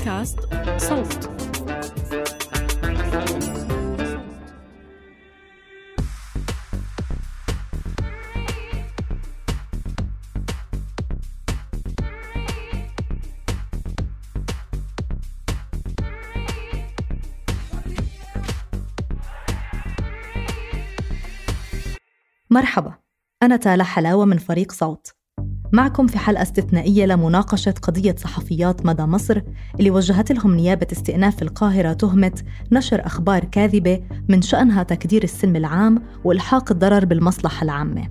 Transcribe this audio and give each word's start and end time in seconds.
بودكاست 0.00 0.38
صوت. 0.78 1.30
مرحبا. 22.50 22.94
أنا 23.42 23.56
تالا 23.56 23.84
حلاوة 23.84 24.24
من 24.24 24.38
فريق 24.38 24.72
صوت. 24.72 25.19
معكم 25.72 26.06
في 26.06 26.18
حلقة 26.18 26.42
استثنائية 26.42 27.06
لمناقشة 27.06 27.74
قضية 27.82 28.14
صحفيات 28.18 28.86
مدى 28.86 29.02
مصر 29.02 29.40
اللي 29.78 29.90
وجهت 29.90 30.32
لهم 30.32 30.54
نيابة 30.54 30.86
استئناف 30.92 31.42
القاهرة 31.42 31.92
تهمة 31.92 32.42
نشر 32.72 33.06
أخبار 33.06 33.44
كاذبة 33.44 34.00
من 34.28 34.42
شأنها 34.42 34.82
تكدير 34.82 35.22
السلم 35.22 35.56
العام 35.56 36.02
وإلحاق 36.24 36.72
الضرر 36.72 37.04
بالمصلحة 37.04 37.64
العامة. 37.64 38.08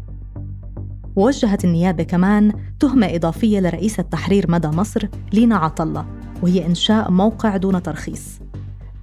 ووجهت 1.16 1.66
النيابة 1.66 2.04
كمان 2.04 2.54
تهمة 2.80 3.16
إضافية 3.16 3.60
لرئيسة 3.60 4.04
تحرير 4.04 4.52
مدى 4.52 4.68
مصر 4.68 5.08
لينا 5.34 5.56
عطلة 5.56 6.06
وهي 6.42 6.66
إنشاء 6.66 7.12
موقع 7.12 7.58
دون 7.58 7.84
ترخيص. 7.84 8.40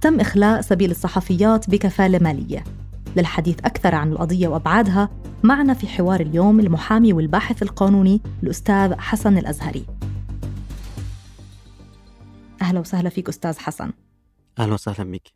تم 0.01 0.19
إخلاء 0.19 0.61
سبيل 0.61 0.91
الصحفيات 0.91 1.69
بكفالة 1.69 2.19
مالية. 2.19 2.63
للحديث 3.15 3.59
أكثر 3.65 3.95
عن 3.95 4.11
القضية 4.11 4.47
وأبعادها 4.47 5.09
معنا 5.43 5.73
في 5.73 5.87
حوار 5.87 6.19
اليوم 6.19 6.59
المحامي 6.59 7.13
والباحث 7.13 7.63
القانوني 7.63 8.21
الأستاذ 8.43 8.93
حسن 8.93 9.37
الأزهري. 9.37 9.85
أهلا 12.61 12.79
وسهلا 12.79 13.09
فيك 13.09 13.29
أستاذ 13.29 13.59
حسن. 13.59 13.91
أهلا 14.59 14.73
وسهلا 14.73 15.11
بك. 15.11 15.33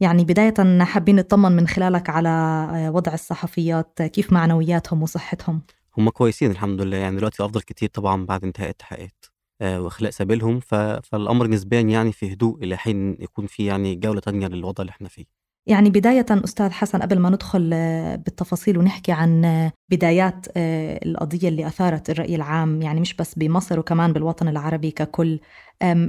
يعني 0.00 0.24
بداية 0.24 0.84
حابين 0.84 1.16
نطمن 1.16 1.52
من 1.52 1.68
خلالك 1.68 2.10
على 2.10 2.90
وضع 2.94 3.14
الصحفيات 3.14 4.02
كيف 4.02 4.32
معنوياتهم 4.32 5.02
وصحتهم؟ 5.02 5.62
هم 5.98 6.10
كويسين 6.10 6.50
الحمد 6.50 6.80
لله. 6.80 6.96
يعني 6.96 7.16
دلوقتي 7.16 7.44
أفضل 7.44 7.60
كتير 7.60 7.88
طبعا 7.88 8.26
بعد 8.26 8.44
انتهاء 8.44 8.70
التحقيقات 8.70 9.24
آه، 9.60 9.80
وإخلاء 9.80 10.10
سبيلهم. 10.10 10.60
ف... 10.60 10.74
فالأمر 10.74 11.46
نسبيا 11.46 11.80
يعني 11.80 12.12
في 12.12 12.32
هدوء 12.32 12.64
إلى 12.64 12.76
حين 12.76 13.16
يكون 13.20 13.46
في 13.46 13.64
يعني 13.64 13.94
جولة 13.94 14.20
تانية 14.20 14.46
للوضع 14.46 14.82
اللي 14.82 14.90
إحنا 14.90 15.08
فيه. 15.08 15.43
يعني 15.66 15.90
بداية 15.90 16.26
أستاذ 16.30 16.70
حسن 16.70 17.02
قبل 17.02 17.18
ما 17.18 17.30
ندخل 17.30 17.70
آه، 17.74 18.16
بالتفاصيل 18.16 18.78
ونحكي 18.78 19.12
عن 19.12 19.44
آه، 19.44 19.72
بدايات 19.90 20.46
آه، 20.56 21.00
القضية 21.06 21.48
اللي 21.48 21.66
أثارت 21.66 22.10
الرأي 22.10 22.34
العام 22.34 22.82
يعني 22.82 23.00
مش 23.00 23.14
بس 23.14 23.34
بمصر 23.34 23.78
وكمان 23.78 24.12
بالوطن 24.12 24.48
العربي 24.48 24.90
ككل. 24.90 25.40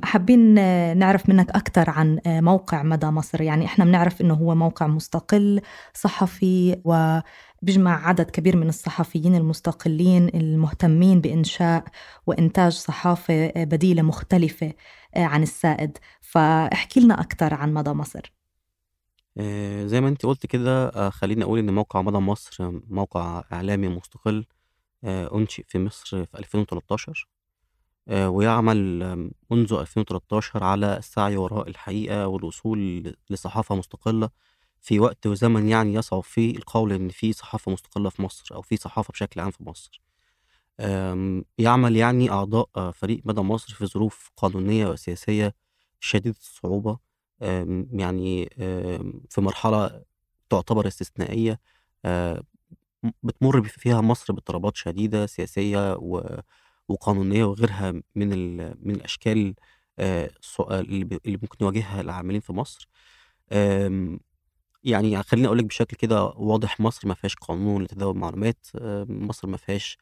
حابين 0.03 0.53
نعرف 0.97 1.29
منك 1.29 1.49
أكثر 1.49 1.89
عن 1.89 2.19
موقع 2.27 2.83
مدى 2.83 3.05
مصر. 3.07 3.41
يعني 3.41 3.65
إحنا 3.65 3.85
بنعرف 3.85 4.21
إنه 4.21 4.33
هو 4.33 4.55
موقع 4.55 4.87
مستقل 4.87 5.61
صحفي 5.93 6.81
وبيجمع 6.85 8.07
عدد 8.07 8.29
كبير 8.31 8.57
من 8.57 8.69
الصحفيين 8.69 9.35
المستقلين 9.35 10.27
المهتمين 10.27 11.21
بإنشاء 11.21 11.83
وإنتاج 12.27 12.71
صحافة 12.71 13.51
بديلة 13.55 14.01
مختلفة 14.01 14.73
عن 15.15 15.43
السائد. 15.43 15.97
فاحكي 16.21 16.99
لنا 16.99 17.21
أكثر 17.21 17.53
عن 17.53 17.73
مدى 17.73 17.91
مصر. 17.91 18.44
آه، 19.37 19.85
زي 19.85 20.01
ما 20.01 20.07
أنتِ 20.09 20.25
قُلتِ 20.25 20.45
كده 20.45 20.87
آه، 20.89 21.09
خلّيني 21.09 21.43
أقول 21.43 21.59
إن 21.59 21.73
موقع 21.73 22.01
مدى 22.01 22.17
مصر 22.17 22.71
موقع 22.89 23.43
إعلامي 23.53 23.87
مستقل 23.87 24.45
آه، 25.03 25.35
أُنشئ 25.35 25.63
في 25.67 25.79
مصر 25.79 26.25
في 26.25 26.39
2013 26.39 27.29
ويعمل 28.11 28.77
منذ 29.51 29.73
2013 29.73 30.63
على 30.63 30.97
السعي 30.97 31.37
وراء 31.37 31.69
الحقيقة 31.69 32.27
والوصول 32.27 33.13
لصحافة 33.29 33.75
مستقلة 33.75 34.29
في 34.81 34.99
وقت 34.99 35.27
وزمن 35.27 35.69
يعني 35.69 35.93
يصعب 35.93 36.23
فيه 36.23 36.57
القول 36.57 36.93
إن 36.93 37.09
في 37.09 37.33
صحافة 37.33 37.71
مستقلة 37.73 38.09
في 38.11 38.21
مصر 38.23 38.55
أو 38.55 38.61
في 38.61 38.77
صحافة 38.77 39.11
بشكل 39.13 39.41
عام 39.41 39.51
في 39.51 39.63
مصر. 39.63 40.01
يعمل 41.57 41.95
يعني 41.95 42.29
أعضاء 42.31 42.91
فريق 42.91 43.21
مدى 43.25 43.41
مصر 43.41 43.73
في 43.73 43.85
ظروف 43.85 44.31
قانونية 44.37 44.87
وسياسية 44.87 45.55
شديدة 45.99 46.35
الصعوبة. 46.39 46.99
يعني 47.91 48.49
في 49.29 49.41
مرحلة 49.41 50.03
تعتبر 50.49 50.87
استثنائية 50.87 51.59
بتمر 53.23 53.63
فيها 53.63 54.01
مصر 54.01 54.33
باضطرابات 54.33 54.75
شديدة 54.77 55.25
سياسية 55.25 55.93
وقانونية 56.89 57.43
وغيرها 57.43 57.91
من 58.15 58.57
من 58.87 58.95
الأشكال 58.95 59.55
اللي 59.99 61.19
ممكن 61.27 61.57
يواجهها 61.61 62.01
العاملين 62.01 62.41
في 62.41 62.53
مصر. 62.53 62.89
يعني 64.83 65.23
خليني 65.23 65.47
أقول 65.47 65.57
لك 65.57 65.65
بشكل 65.65 65.97
كده 65.97 66.23
واضح 66.25 66.79
مصر 66.79 67.07
ما 67.07 67.13
فيهاش 67.13 67.35
قانون 67.35 67.83
لتداول 67.83 68.15
المعلومات 68.15 68.67
مصر 69.09 69.47
ما 69.47 69.57
فيهاش 69.57 69.97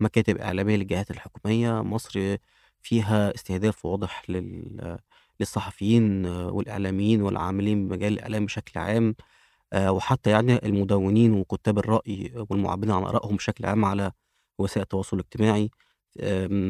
مكاتب 0.00 0.38
إعلامية 0.38 0.76
للجهات 0.76 1.10
الحكومية 1.10 1.82
مصر 1.82 2.36
فيها 2.82 3.34
استهداف 3.34 3.84
واضح 3.84 4.30
لل 4.30 4.98
للصحفيين 5.40 6.26
والإعلاميين 6.26 7.22
والعاملين 7.22 7.88
بمجال 7.88 8.12
الإعلام 8.12 8.46
بشكل 8.46 8.80
عام 8.80 9.14
آه، 9.72 9.92
وحتى 9.92 10.30
يعني 10.30 10.66
المدونين 10.66 11.32
وكتاب 11.34 11.78
الرأي 11.78 12.32
والمعبرين 12.50 12.92
عن 12.94 13.02
آرائهم 13.04 13.36
بشكل 13.36 13.66
عام 13.66 13.84
على 13.84 14.12
وسائل 14.58 14.82
التواصل 14.82 15.16
الاجتماعي. 15.16 15.70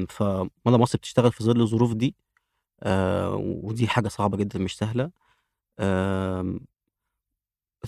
فمدى 0.08 0.76
مصر 0.78 0.98
بتشتغل 0.98 1.32
في 1.32 1.44
ظل 1.44 1.60
الظروف 1.60 1.94
دي 1.94 2.16
آه، 2.82 3.34
ودي 3.36 3.88
حاجة 3.88 4.08
صعبة 4.08 4.36
جدا 4.36 4.58
مش 4.58 4.76
سهلة. 4.78 5.10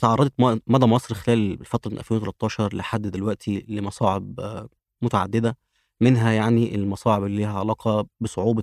تعرضت 0.00 0.32
مدى 0.66 0.86
مصر 0.86 1.14
خلال 1.14 1.60
الفترة 1.60 1.90
من 1.90 1.98
2013 1.98 2.74
لحد 2.76 3.02
دلوقتي 3.02 3.64
لمصاعب 3.68 4.40
آه، 4.40 4.68
متعددة 5.02 5.56
منها 6.00 6.32
يعني 6.32 6.74
المصاعب 6.74 7.24
اللي 7.24 7.36
ليها 7.36 7.58
علاقة 7.58 8.06
بصعوبة 8.20 8.62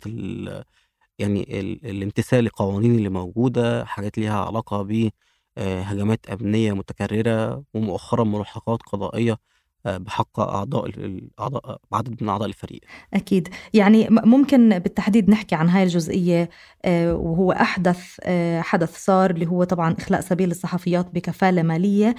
يعني 1.23 1.61
الامتثال 1.91 2.43
للقوانين 2.43 2.95
اللي 2.95 3.09
موجودة 3.09 3.85
حاجات 3.85 4.17
ليها 4.17 4.39
علاقة 4.45 4.81
بهجمات 4.83 6.29
آه، 6.29 6.33
أمنية 6.33 6.73
متكررة 6.73 7.63
ومؤخرا 7.73 8.23
ملاحقات 8.23 8.81
قضائية. 8.83 9.37
بحق 9.85 10.39
أعضاء 10.39 10.85
الأعضاء 10.85 11.77
عدد 11.93 12.23
من 12.23 12.29
أعضاء 12.29 12.47
الفريق. 12.47 12.81
أكيد. 13.13 13.47
يعني 13.73 14.07
ممكن 14.09 14.79
بالتحديد 14.79 15.29
نحكي 15.29 15.55
عن 15.55 15.69
هاي 15.69 15.83
الجزئية 15.83 16.49
آه، 16.85 17.13
وهو 17.13 17.51
أحدث 17.51 18.19
حدث 18.59 19.05
صار 19.05 19.31
اللي 19.31 19.45
هو 19.47 19.63
طبعا 19.63 19.95
إخلاء 19.99 20.21
سبيل 20.21 20.51
الصحفيات 20.51 21.07
بكفالة 21.13 21.61
مالية 21.61 22.15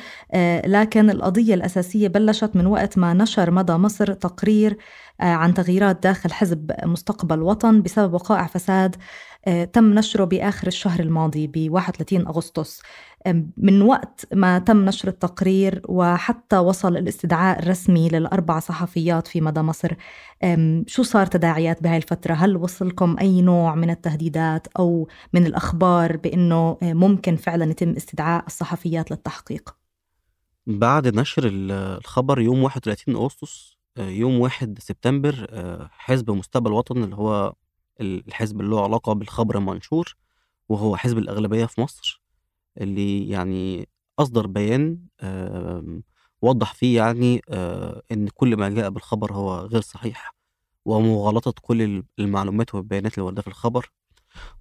لكن 0.66 1.10
القضية 1.10 1.54
الأساسية 1.54 2.08
بلشت 2.08 2.56
من 2.56 2.66
وقت 2.66 2.98
ما 2.98 3.14
نشر 3.14 3.50
مدى 3.50 3.72
مصر 3.72 4.12
تقرير 4.12 4.78
آه، 5.20 5.24
عن 5.24 5.54
تغييرات 5.54 6.02
داخل 6.02 6.32
حزب 6.32 6.72
مستقبل 6.84 7.42
وطن 7.42 7.82
بسبب 7.82 8.14
وقائع 8.14 8.46
فساد 8.46 8.96
آه، 9.46 9.64
تم 9.64 9.94
نشره 9.94 10.24
بآخر 10.24 10.66
الشهر 10.66 11.00
الماضي 11.00 11.46
ب 11.46 11.70
31 11.70 12.26
أغسطس. 12.26 12.82
من 13.56 13.82
وقت 13.82 14.26
ما 14.34 14.58
تم 14.58 14.84
نشر 14.84 15.08
التقرير 15.08 15.82
وحتى 15.88 16.58
وصل 16.58 16.96
الاستدعاء 16.96 17.58
الرسمي 17.58 18.08
للأربع 18.08 18.58
صحفيات 18.58 19.28
في 19.28 19.40
مدى 19.40 19.60
مصر 19.60 19.92
شو 20.86 21.02
صار 21.02 21.26
تداعيات 21.26 21.82
بهاي 21.82 21.96
الفترة؟ 21.96 22.34
هل 22.34 22.56
وصلكم 22.56 23.16
أي 23.20 23.42
نوع 23.42 23.74
من 23.74 23.90
التهديدات 23.90 24.66
أو 24.78 25.08
من 25.32 25.46
الأخبار 25.46 26.16
بأنه 26.16 26.78
ممكن 26.82 27.36
فعلا 27.36 27.70
يتم 27.70 27.90
استدعاء 27.90 28.46
الصحفيات 28.46 29.10
للتحقيق؟ 29.10 29.76
بعد 30.66 31.08
نشر 31.08 31.42
الخبر 31.46 32.40
يوم 32.40 32.62
31 32.62 33.16
أغسطس 33.16 33.76
يوم 33.98 34.40
1 34.40 34.78
سبتمبر 34.78 35.46
آه، 35.50 35.90
حزب 35.92 36.30
مستقبل 36.30 36.72
وطن 36.72 37.04
اللي 37.04 37.16
هو 37.16 37.54
الحزب 38.00 38.60
اللي 38.60 38.70
له 38.70 38.84
علاقة 38.84 39.12
بالخبر 39.12 39.58
المنشور 39.58 40.16
وهو 40.68 40.96
حزب 40.96 41.18
الأغلبية 41.18 41.66
في 41.66 41.80
مصر 41.80 42.23
اللي 42.80 43.28
يعني 43.28 43.88
أصدر 44.18 44.46
بيان 44.46 44.98
وضح 46.42 46.74
فيه 46.74 46.96
يعني 46.96 47.42
آه، 47.48 48.02
إن 48.12 48.28
كل 48.28 48.56
ما 48.56 48.68
جاء 48.68 48.90
بالخبر 48.90 49.32
هو 49.32 49.56
غير 49.60 49.80
صحيح 49.80 50.34
ومغالطة 50.84 51.54
كل 51.62 52.04
المعلومات 52.18 52.74
والبيانات 52.74 53.18
اللي 53.18 53.42
في 53.42 53.48
الخبر 53.48 53.90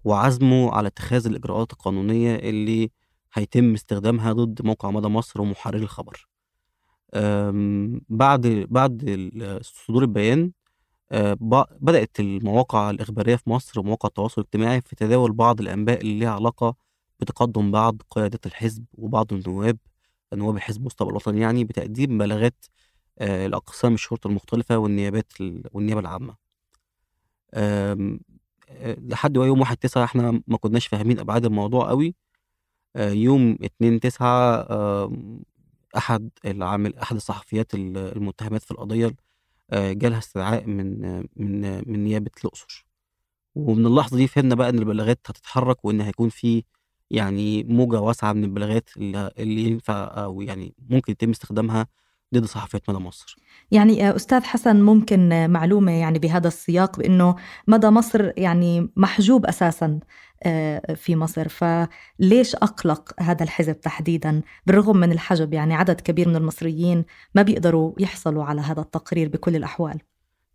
وعزمه 0.03 0.71
على 0.71 0.87
اتخاذ 0.87 1.27
الإجراءات 1.27 1.73
القانونية 1.73 2.35
اللي 2.35 2.91
هيتم 3.33 3.73
استخدامها 3.73 4.33
ضد 4.33 4.65
موقع 4.65 4.91
مدى 4.91 5.07
مصر 5.07 5.41
ومحرري 5.41 5.83
الخبر. 5.83 6.27
بعد 8.09 8.67
بعد 8.69 9.03
صدور 9.61 10.01
البيان 10.01 10.51
آه، 11.11 11.37
بدأت 11.81 12.19
المواقع 12.19 12.89
الإخبارية 12.89 13.35
في 13.35 13.49
مصر 13.49 13.79
ومواقع 13.79 14.07
التواصل 14.07 14.41
الاجتماعي 14.41 14.81
في 14.81 14.95
تداول 14.95 15.31
بعض 15.31 15.61
الأنباء 15.61 16.01
اللي 16.01 16.19
ليها 16.19 16.31
علاقة 16.31 16.75
بتقدم 17.23 17.71
بعض 17.71 18.01
قيادات 18.11 18.45
الحزب 18.45 18.85
وبعض 18.97 19.33
النواب 19.33 19.77
نواب 20.33 20.55
الحزب 20.57 20.85
مستقبل 20.85 21.09
الوطني 21.11 21.41
يعني 21.41 21.63
بتقديم 21.65 22.17
بلاغات 22.17 22.65
آه، 23.19 23.47
لأقسام 23.47 23.93
الشرطة 23.93 24.27
المختلفة 24.27 24.77
والنيابات 24.77 25.33
والنيابة 25.73 26.01
العامة. 26.01 26.37
آآ 27.53 28.19
لحد 28.81 29.35
يوم 29.37 29.61
1/9 29.61 30.03
إحنا 30.03 30.41
ما 30.47 30.57
كناش 30.57 30.87
فاهمين 30.87 31.19
أبعاد 31.19 31.45
الموضوع 31.45 31.89
أوي، 31.89 32.15
آآ 32.95 33.11
يوم 33.11 33.57
2/9 33.63 34.67
آمم 34.71 35.43
أحد 35.97 36.29
العامل 36.45 36.97
أحد 36.97 37.15
الصحفيات 37.15 37.75
ال 37.75 37.97
المتهمات 37.97 38.63
في 38.63 38.71
القضية 38.71 39.15
جالها 39.73 40.19
استدعاء 40.19 40.65
من 40.67 41.01
من 41.37 41.61
من 41.91 42.03
نيابة 42.03 42.31
الأقصر، 42.45 42.85
ومن 43.55 43.85
اللحظة 43.87 44.17
دي 44.17 44.27
فهمنا 44.27 44.55
بقى 44.55 44.69
إن 44.69 44.79
البلاغات 44.79 45.19
هتتحرك 45.27 45.85
وإن 45.85 46.01
هيكون 46.01 46.29
في 46.29 46.63
يعني 47.11 47.63
موجة 47.63 48.01
واسعة 48.01 48.33
من 48.33 48.43
البلاغات 48.43 48.89
ال 48.97 49.15
اللي 49.15 49.63
ينفع 49.63 50.23
أو 50.23 50.41
يعني 50.41 50.73
ممكن 50.89 51.11
يتم 51.11 51.29
استخدامها 51.29 51.87
ضد 52.33 52.45
صحفيات 52.45 52.89
مدى 52.89 52.99
مصر. 52.99 53.35
يعني 53.71 54.09
آه، 54.09 54.15
أستاذ 54.15 54.43
حسن 54.43 54.81
ممكن 54.81 55.49
معلومة 55.49 55.91
يعني 55.91 56.19
بهذا 56.19 56.47
السياق 56.47 56.99
بأنه 56.99 57.35
مدى 57.67 57.89
مصر 57.89 58.31
يعني 58.37 58.89
محجوب 58.95 59.45
أساسا 59.45 59.99
آه، 60.43 60.93
في 60.93 61.15
مصر 61.15 61.47
فليش 61.47 62.55
أقلق 62.55 63.21
هذا 63.21 63.43
الحزب 63.43 63.81
تحديدا 63.81 64.41
بالرغم 64.65 64.97
من 64.97 65.11
الحجب 65.11 65.53
يعني 65.53 65.75
عدد 65.75 66.01
كبير 66.01 66.29
من 66.29 66.35
المصريين 66.35 67.05
ما 67.35 67.41
بيقدروا 67.41 67.93
يحصلوا 67.99 68.43
على 68.43 68.61
هذا 68.61 68.81
التقرير 68.81 69.29
بكل 69.29 69.55
الأحوال 69.55 69.99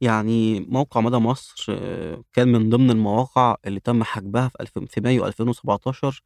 يعني 0.01 0.61
موقع 0.61 1.01
مدى 1.01 1.17
مصر 1.17 1.67
آه، 1.71 2.23
كان 2.33 2.49
من 2.49 2.71
ضمن 2.71 2.91
المواقع 2.91 3.57
اللي 3.67 3.81
تم 3.81 4.03
حجبها. 4.03 4.51
في 4.87 5.01
مايو 5.01 5.27
2017 5.27 6.23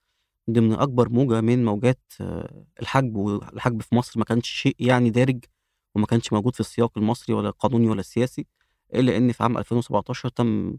ضمن 0.50 0.72
أكبر 0.72 1.08
موجة 1.08 1.40
من 1.40 1.64
موجات 1.64 2.00
آه، 2.20 2.64
الحجب 2.80 3.16
والحجب 3.16 3.82
في 3.82 3.94
مصر 3.94 4.18
ما 4.18 4.24
كانش 4.24 4.48
شيء 4.48 4.76
يعني 4.78 5.10
دارج 5.10 5.44
وما 5.94 6.06
كانش 6.06 6.32
موجود 6.32 6.54
في 6.54 6.60
السياق 6.60 6.98
المصري 6.98 7.34
ولا 7.34 7.48
القانوني 7.48 7.88
ولا 7.88 8.00
السياسي 8.00 8.46
إلا 8.94 9.16
إن 9.16 9.32
في 9.32 9.42
عام 9.42 9.58
2017 9.58 10.28
تم 10.28 10.76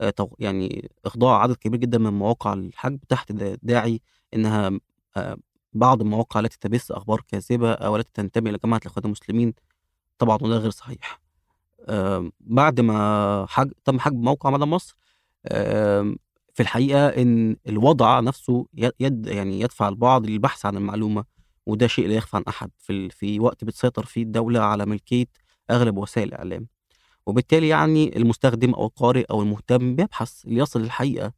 آه، 0.00 0.12
يعني 0.38 0.90
إخضاع 1.04 1.42
عدد 1.42 1.56
كبير 1.56 1.80
جدا 1.80 1.98
من 1.98 2.12
مواقع 2.12 2.52
الحجب 2.52 3.00
تحت 3.08 3.32
داعي 3.62 4.00
إنها 4.34 4.70
آه، 5.16 5.36
بعض 5.72 6.00
المواقع 6.02 6.40
التي 6.40 6.58
تبث 6.60 6.90
أخبار 6.90 7.20
كاذبة 7.28 7.72
أو 7.72 7.96
التي 7.96 8.10
تنتمي 8.14 8.50
إلى 8.50 8.58
جماعة 8.64 8.80
الإخوان 8.84 9.04
المسلمين 9.06 9.54
طبعا 10.18 10.38
وده 10.42 10.56
غير 10.56 10.70
صحيح. 10.70 11.20
بعد 12.40 12.80
ما 12.80 13.46
حج... 13.48 13.72
تم 13.84 13.98
حجب 14.00 14.16
موقع 14.22 14.50
مدى 14.50 14.64
مصر 14.64 14.96
في 16.56 16.62
الحقيقة 16.62 17.08
إن 17.08 17.56
الوضع 17.68 18.20
نفسه 18.20 18.66
يد 19.00 19.26
يعني 19.26 19.60
يدفع 19.60 19.88
البعض 19.88 20.26
للبحث 20.26 20.66
عن 20.66 20.76
المعلومة 20.76 21.24
وده 21.66 21.86
شيء 21.86 22.08
لا 22.08 22.14
يخفى 22.14 22.36
عن 22.36 22.42
أحد 22.48 22.70
في, 22.78 23.10
في 23.10 23.40
وقت 23.40 23.64
بتسيطر 23.64 24.04
فيه 24.04 24.22
الدولة 24.22 24.60
على 24.60 24.86
ملكية 24.86 25.26
أغلب 25.70 25.96
وسائل 25.98 26.28
الإعلام. 26.28 26.66
وبالتالي 27.26 27.68
يعني 27.68 28.16
المستخدم 28.16 28.74
أو 28.74 28.86
القارئ 28.86 29.24
أو 29.30 29.42
المهتم 29.42 29.96
بيبحث 29.96 30.40
ليصل 30.44 30.82
للحقيقة 30.82 31.32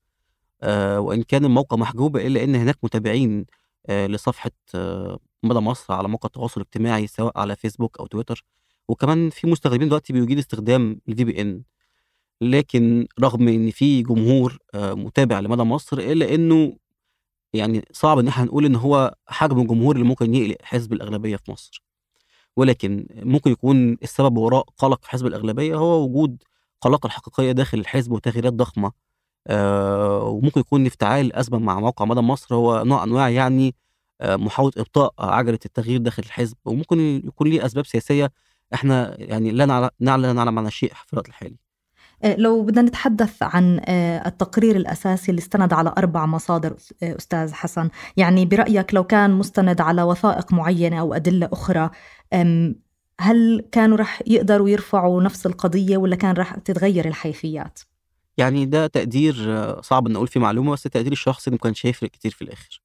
آه 0.62 1.00
وإن 1.00 1.22
كان 1.22 1.44
الموقع 1.44 1.76
محجوب 1.76 2.16
إلا 2.16 2.44
إن 2.44 2.54
هناك 2.54 2.78
متابعين 2.82 3.46
آه 3.86 4.06
لصفحة 4.06 4.50
آه 4.74 5.18
مدى 5.42 5.58
مصر 5.58 5.94
على 5.94 6.08
مواقع 6.08 6.26
التواصل 6.26 6.60
الاجتماعي 6.60 7.06
سواء 7.06 7.38
على 7.40 7.56
فيسبوك 7.56 8.00
أو 8.00 8.06
تويتر. 8.06 8.44
وكمان 8.88 9.30
في 9.30 9.46
مستخدمين 9.46 9.88
دلوقتي 9.88 10.12
بيجيد 10.12 10.38
استخدام 10.38 11.00
الفي 11.08 11.24
بي 11.24 11.40
ان 11.42 11.62
لكن 12.40 13.06
رغم 13.20 13.48
إن 13.48 13.70
في 13.70 14.02
جمهور 14.02 14.58
آه 14.74 14.94
متابع 14.94 15.40
لمدى 15.40 15.62
مصر 15.62 15.98
إلا 15.98 16.34
إنه 16.34 16.76
يعني 17.52 17.84
صعب 17.92 18.18
إن 18.18 18.28
إحنا 18.28 18.44
نقول 18.44 18.64
إن 18.64 18.76
هو 18.76 19.14
حجم 19.26 19.60
الجمهور 19.60 19.96
اللي 19.96 20.06
ممكن 20.08 20.34
يقلق 20.34 20.56
حزب 20.62 20.92
الأغلبية 20.92 21.36
في 21.36 21.50
مصر. 21.52 21.82
ولكن 22.56 23.06
ممكن 23.14 23.50
يكون 23.50 23.92
السبب 24.02 24.36
وراء 24.38 24.64
قلق 24.78 25.04
حزب 25.06 25.26
الأغلبية 25.26 25.76
هو 25.76 26.04
وجود 26.04 26.42
قلق 26.80 27.06
الحقيقية 27.06 27.52
داخل 27.52 27.78
الحزب 27.78 28.12
وتغييرات 28.12 28.52
ضخمة. 28.52 28.92
آه 29.46 30.22
وممكن 30.24 30.60
يكون 30.60 30.86
افتعال 30.86 31.26
الأزمة 31.26 31.58
مع 31.58 31.80
موقع 31.80 32.04
مدى 32.04 32.20
مصر 32.20 32.54
هو 32.54 32.84
نوع 32.84 33.04
أنواع 33.04 33.28
يعني 33.28 33.74
آه 34.20 34.36
محاولة 34.36 34.72
إبطاء 34.78 35.14
عجلة 35.18 35.58
التغيير 35.66 36.00
داخل 36.00 36.22
الحزب. 36.22 36.56
وممكن 36.64 37.22
يكون 37.26 37.48
ليه 37.48 37.66
أسباب 37.66 37.86
سياسية 37.86 38.32
إحنا 38.74 39.16
يعني 39.20 39.50
لا 39.50 39.90
نعلم 40.00 40.58
عن 40.58 40.70
شيء 40.70 40.92
في 41.06 41.12
الوقت 41.12 41.28
الحالي. 41.28 41.56
لو 42.24 42.62
بدنا 42.62 42.82
نتحدث 42.82 43.42
عن 43.42 43.80
آه، 43.84 44.28
التقرير 44.28 44.76
الأساسي 44.76 45.30
اللي 45.30 45.38
استند 45.38 45.72
على 45.72 45.94
أربع 45.98 46.26
مصادر 46.26 46.76
آه، 47.02 47.16
أستاذ 47.16 47.52
حسن 47.52 47.90
يعني 48.16 48.46
برأيك 48.46 48.94
لو 48.94 49.04
كان 49.04 49.30
مستند 49.30 49.80
على 49.80 50.02
وثائق 50.02 50.52
معينة 50.52 51.00
أو 51.00 51.14
أدلة 51.14 51.48
أخرى 51.52 51.90
هل 53.20 53.64
كانوا 53.72 53.96
رح 53.96 54.22
يقدروا 54.26 54.68
يرفعوا 54.68 55.22
نفس 55.22 55.46
القضية 55.46 55.96
ولا 55.96 56.16
كان 56.16 56.34
رح 56.34 56.54
تتغير 56.54 57.08
الحيثيات؟ 57.08 57.80
يعني 58.36 58.66
ده 58.66 58.86
تقدير 58.86 59.34
صعب 59.82 60.06
إن 60.06 60.16
أقول 60.16 60.28
فيه 60.28 60.40
معلومة 60.40 60.72
بس 60.72 60.86
التقدير 60.86 61.12
الشخصي 61.12 61.50
إنه 61.50 61.58
كان 61.58 61.74
شايف 61.74 62.04
كتير 62.04 62.30
في 62.30 62.42
الآخر 62.42 62.82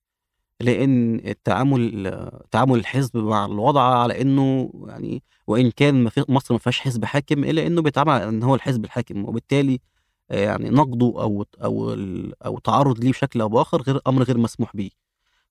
لإن 0.64 1.16
التعامل 1.26 2.14
تعامل 2.52 2.80
الحزب 2.80 3.18
مع 3.18 3.46
الوضع 3.46 3.82
على 3.82 4.22
إنه 4.22 4.72
يعني 4.88 5.24
وإن 5.48 5.72
كان 5.72 6.10
مصر 6.30 6.54
ما 6.54 6.60
فيهاش 6.60 6.80
حزب 6.80 7.06
حاكم 7.06 7.44
إلا 7.44 7.68
إنه 7.68 7.82
بيتعامل 7.82 8.12
على 8.12 8.30
إن 8.30 8.44
هو 8.44 8.56
الحزب 8.56 8.86
الحاكم. 8.86 9.26
وبالتالي 9.26 9.80
يعني 10.30 10.70
نقده 10.70 11.06
أو 11.06 11.46
أو 11.64 11.96
أو 12.46 12.60
تعرض 12.60 13.00
ليه 13.00 13.12
بشكل 13.12 13.42
أو 13.42 13.50
بآخر 13.50 13.82
غير 13.82 14.00
أمر 14.08 14.24
غير 14.24 14.38
مسموح 14.38 14.76
به 14.76 14.90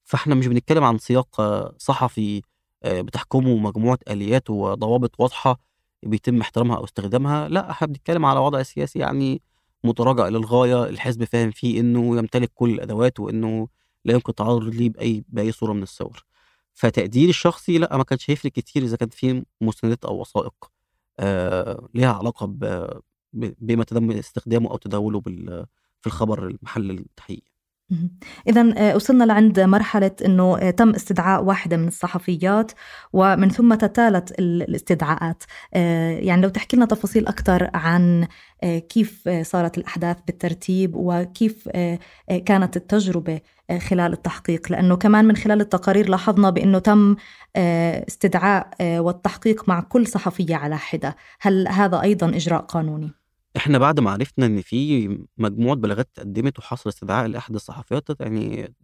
فإحنا 0.04 0.34
مش 0.34 0.46
بنتكلم 0.46 0.84
عن 0.84 0.98
سياق 0.98 1.40
صحفي 1.78 2.42
آه، 2.84 3.00
بتحكمه 3.00 3.56
مجموعة 3.56 3.98
آليات 4.10 4.50
وضوابط 4.50 5.20
واضحة 5.20 5.58
بيتم 6.02 6.40
احترامها 6.40 6.76
أو 6.76 6.84
استخدامها. 6.84 7.48
لا 7.48 7.70
إحنا 7.70 7.86
بنتكلم 7.86 8.26
على 8.26 8.40
وضع 8.40 8.62
سياسي 8.62 8.98
يعني 8.98 9.42
متراجع 9.84 10.28
للغاية. 10.28 10.84
الحزب 10.84 11.24
فاهم 11.24 11.50
فيه 11.50 11.80
إنه 11.80 12.18
يمتلك 12.18 12.50
كل 12.54 12.70
الأدوات 12.70 13.20
وإنه 13.20 13.68
لا 14.04 14.14
يمكن 14.14 14.30
التعرض 14.30 14.64
ليه 14.64 14.90
بأي 14.90 15.24
بأي 15.28 15.52
صورة 15.52 15.72
من 15.72 15.82
الصور. 15.82 16.24
فتقديري 16.74 17.30
الشخصي 17.30 17.78
لا 17.78 17.96
ما 17.96 18.04
كانش 18.04 18.30
هيفرق 18.30 18.52
كتير 18.52 18.82
إذا 18.82 18.96
كان 18.96 19.08
في 19.08 19.44
مستندات 19.60 20.04
أو 20.04 20.20
وثائق 20.20 20.70
آه 21.20 21.88
ليها 21.94 22.12
علاقة 22.12 22.46
بما 23.32 23.84
تم 23.84 24.10
استخدامه 24.10 24.70
أو 24.70 24.76
تداوله 24.76 25.20
في 26.00 26.06
الخبر 26.06 26.46
المحل 26.48 26.90
التحقيقي 26.90 27.51
إذا 28.48 28.74
آه، 28.76 28.96
وصلنا 28.96 29.24
لعند 29.24 29.60
مرحلة 29.60 30.10
أنه 30.24 30.58
آه، 30.58 30.70
تم 30.70 30.90
استدعاء 30.90 31.44
واحدة 31.44 31.76
من 31.76 31.88
الصحفيات 31.88 32.72
ومن 33.12 33.50
ثم 33.50 33.74
تتالت 33.74 34.38
الاستدعاءات. 34.38 35.42
آه، 35.74 36.10
يعني 36.10 36.42
لو 36.42 36.48
تحكي 36.48 36.76
لنا 36.76 36.86
تفاصيل 36.86 37.26
أكثر 37.26 37.70
عن 37.74 38.26
كيف 38.88 39.28
صارت 39.42 39.78
الأحداث 39.78 40.16
بالترتيب 40.26 40.92
وكيف 40.94 41.68
كانت 42.46 42.76
التجربة 42.76 43.40
خلال 43.78 44.12
التحقيق. 44.12 44.72
لأنه 44.72 44.96
كمان 44.96 45.24
من 45.24 45.36
خلال 45.36 45.60
التقارير 45.60 46.08
لاحظنا 46.08 46.50
بأنه 46.50 46.78
تم 46.78 47.16
استدعاء 47.56 48.68
والتحقيق 48.80 49.68
مع 49.68 49.80
كل 49.80 50.06
صحفية 50.06 50.56
على 50.56 50.78
حدة. 50.78 51.16
هل 51.40 51.68
هذا 51.68 52.02
أيضا 52.02 52.28
إجراء 52.28 52.62
قانوني؟ 52.62 53.21
إحنا 53.56 53.78
بعد 53.78 54.00
ما 54.00 54.10
عرفنا 54.10 54.46
إن 54.46 54.60
في 54.62 55.08
مجموعة 55.38 55.76
بلاغات 55.76 56.08
اتقدمت 56.12 56.58
وحصل 56.58 56.90
استدعاء 56.90 57.26
لأحد 57.26 57.54
الصحفيات 57.54 58.20
يعني 58.20 58.74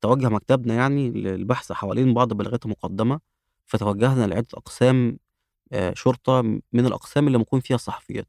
توجه 0.00 0.28
مكتبنا 0.28 0.74
يعني 0.74 1.10
للبحث 1.10 1.72
حوالين 1.72 2.14
بعض 2.14 2.32
البلاغات 2.32 2.64
المقدمة 2.66 3.20
فتوجهنا 3.66 4.26
لعدة 4.26 4.48
أقسام 4.54 5.18
آه، 5.72 5.94
شرطة 5.96 6.42
من 6.72 6.86
الأقسام 6.86 7.26
اللي 7.26 7.38
مكون 7.38 7.60
فيها 7.60 7.76
الصحفيات. 7.76 8.28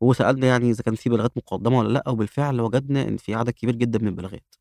وسألنا 0.00 0.46
يعني 0.46 0.70
إذا 0.70 0.82
كان 0.82 0.94
في 0.94 1.10
بلاغات 1.10 1.36
مقدمة 1.36 1.78
ولا 1.78 1.88
لأ 1.94 2.08
وبالفعل 2.10 2.60
وجدنا 2.60 3.08
إن 3.08 3.16
في 3.16 3.34
عدد 3.34 3.50
كبير 3.50 3.76
جدا 3.76 3.98
من 3.98 4.08
البلاغات. 4.08 4.54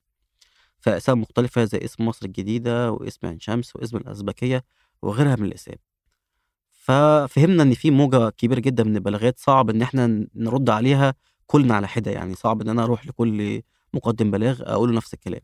فأقسام 0.80 1.22
مختلفة 1.22 1.66
زي 1.66 1.80
اسم 1.86 2.06
مصر 2.08 2.26
الجديدة 2.26 2.92
واسم 2.92 3.28
عين 3.28 3.40
شمس 3.40 3.76
واسم 3.76 3.98
الأزبكية 3.98 4.66
وغيرها 5.02 5.36
من 5.36 5.46
الأسامي 5.46 5.93
ففهمنا 6.84 7.64
إن 7.64 7.74
في 7.74 7.92
موجة 7.92 8.30
كبيرة 8.30 8.60
جدًا 8.60 8.84
من 8.84 8.96
البلاغات 8.96 9.40
صعب 9.40 9.70
إن 9.70 9.82
إحنا 9.82 10.28
نرُد 10.36 10.70
عليها 10.70 11.14
كُلّنا 11.48 11.76
على 11.76 11.88
حدة، 11.88 12.12
يعني 12.12 12.36
صعب 12.36 12.62
إن 12.62 12.70
أنا 12.70 12.84
أروح 12.84 13.08
لكل 13.08 13.62
مُقدِّم 13.94 14.32
بلاغ 14.32 14.62
أقول 14.66 14.90
له 14.90 14.96
نفس 14.96 15.14
الكلام. 15.14 15.42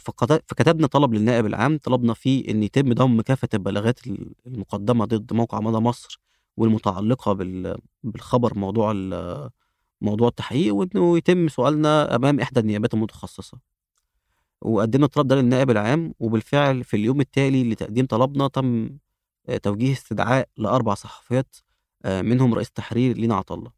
فكتبنا 0.00 0.86
طلب 0.86 1.14
للنائب 1.14 1.46
العام، 1.46 1.78
طلبنا 1.78 2.14
فيه 2.14 2.50
إن 2.50 2.62
يتم 2.62 2.92
ضم 2.92 3.20
كافة 3.20 3.48
البلاغات 3.54 4.00
المُقدّمة 4.46 5.04
ضد 5.04 5.32
موقع 5.32 5.60
مدى 5.60 5.76
مصر 5.76 6.20
والمتعلقة 6.56 7.32
بال 7.32 7.76
بالخبر 8.02 8.58
موضوع 8.58 8.92
موضوع 10.00 10.28
التحقيق، 10.28 10.74
وإنه 10.74 11.16
يتم 11.18 11.48
سؤالنا 11.48 12.16
أمام 12.16 12.40
إحدى 12.40 12.60
النيابات 12.60 12.94
المتخصصة. 12.94 13.58
وقدّمنا 14.62 15.06
الطلب 15.06 15.26
ده 15.28 15.36
للنائب 15.36 15.70
العام، 15.70 16.14
وبالفعل 16.20 16.84
في 16.84 16.96
اليوم 16.96 17.20
التالي 17.20 17.70
لتقديم 17.70 18.06
طلبنا 18.06 18.48
تم 18.48 18.90
توجيه 19.62 19.92
استدعاء 19.92 20.48
لأربع 20.56 20.94
صحفيات 20.94 21.56
آه، 22.04 22.22
منهم 22.22 22.54
رئيس 22.54 22.68
التحرير 22.68 23.16
لينا 23.16 23.34
عطله 23.34 23.70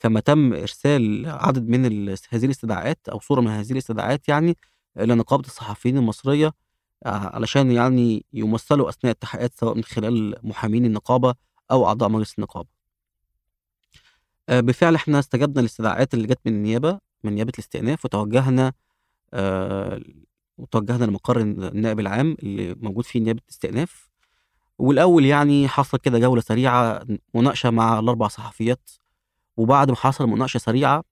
كما 0.00 0.20
تم 0.20 0.52
إرسال 0.52 1.26
عدد 1.26 1.68
من 1.68 2.08
هذه 2.08 2.44
الاستدعاءات 2.44 3.08
أو 3.08 3.20
صورة 3.20 3.40
من 3.40 3.48
هذه 3.48 3.72
الاستدعاءات 3.72 4.28
يعني 4.28 4.56
إلى 4.98 5.14
نقابة 5.14 5.46
الصحفيين 5.46 5.96
المصرية 5.96 6.52
آه، 7.06 7.36
علشان 7.36 7.70
يعني 7.70 8.24
يمثلوا 8.32 8.88
أثناء 8.88 9.12
التحقيقات 9.12 9.54
سواء 9.54 9.74
من 9.74 9.84
خلال 9.84 10.34
محامين 10.42 10.84
النقابة 10.84 11.34
أو 11.70 11.86
أعضاء 11.86 12.08
مجلس 12.08 12.34
النقابة. 12.38 12.68
بالفعل 14.48 14.94
إحنا 14.94 15.18
استجبنا 15.18 15.60
للاستدعاءات 15.60 16.14
اللي 16.14 16.26
جات 16.26 16.40
من 16.46 16.52
النيابة، 16.52 16.98
من 17.24 17.34
نيابة 17.34 17.52
الاستئناف 17.54 18.04
وتوجّهنا 18.04 18.72
وتوجّهنا 20.58 21.04
لمقر 21.04 21.40
الن 21.40 21.64
النائب 21.64 22.00
العام 22.00 22.36
اللي 22.42 22.74
موجود 22.74 23.04
فيه 23.04 23.20
نيابة 23.20 23.40
الاستئناف، 23.44 24.08
والأول 24.78 25.24
يعني 25.24 25.68
حصل 25.68 25.98
كده 25.98 26.18
جولة 26.18 26.40
سريعة 26.40 27.06
مناقشة 27.34 27.70
مع 27.70 28.00
ال4 28.00 28.26
صحفيات، 28.28 28.90
وبعد 29.56 29.90
ما 29.90 29.96
حصل 29.96 30.26
مناقشة 30.26 30.58
سريعة 30.58 31.04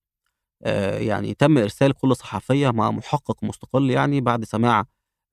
آآ 0.64 0.99
يعني 1.00 1.35
تم 1.35 1.59
إرسال 1.59 1.92
كل 1.94 2.16
صحفية 2.16 2.71
مع 2.71 2.90
محقق 2.90 3.44
مستقل 3.44 3.90
يعني 3.90 4.21
بعد 4.21 4.44
سماع 4.44 4.85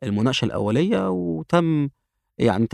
المناقشة 0.03 0.45
الأولية، 0.45 1.09
وتم 1.11 1.89
يعني 2.37 2.67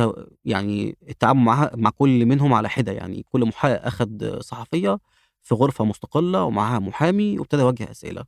يعني 0.46 0.98
التعامل 1.10 1.42
معاها 1.42 1.72
مع 1.76 1.90
كل 1.90 2.26
منهم 2.26 2.54
على 2.54 2.70
حدة، 2.70 2.92
يعني 2.92 3.24
كل 3.32 3.46
محقق 3.46 3.86
أخد 3.86 4.40
صحفية 4.42 5.00
في 5.44 5.56
غرفة 5.56 5.86
مستقلة 5.86 6.44
ومعاها 6.44 6.80
محامي 6.80 7.40
وابتدى 7.40 7.62
يوجه 7.62 7.92
أسئلة. 7.92 8.26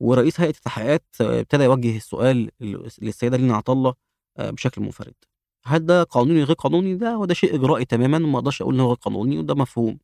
ورئيس 0.00 0.40
هيئة 0.40 0.50
التحقيقات 0.50 1.04
ابتدى 1.20 1.64
يوجه 1.64 1.96
السؤال 1.96 2.50
لل 2.60 2.90
للسيدة 3.02 3.36
لينا 3.36 3.56
عطلة 3.56 3.94
آآ 4.38 4.50
بشكل 4.50 4.82
منفرد. 4.82 5.14
هل 5.64 5.86
ده 5.86 6.02
قانوني 6.02 6.42
غير 6.44 6.56
قانوني؟ 6.56 6.94
ده 6.94 7.14
هو 7.14 7.24
ده 7.24 7.34
شيء 7.34 7.54
إجرائي 7.54 7.84
تمامًا 7.84 8.16
وما 8.16 8.38
أقدرش 8.38 8.62
أقول 8.62 8.74
إن 8.74 8.80
هو 8.80 8.86
غير 8.86 8.96
قانوني 8.96 9.38
وده 9.38 9.54
مفهوم، 9.54 9.98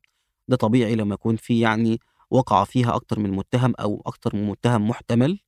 ده 0.47 0.55
طبيعي 0.55 0.95
لمّا 0.95 1.13
يكون 1.13 1.35
في 1.35 1.59
يعني 1.59 1.99
وقع 2.31 2.63
فيها 2.63 2.95
أكتر 2.95 3.19
من 3.19 3.31
متهم 3.31 3.73
أو 3.79 4.01
أكتر 4.05 4.35
من 4.35 4.47
متهم 4.47 4.87
محتمل 4.89 5.39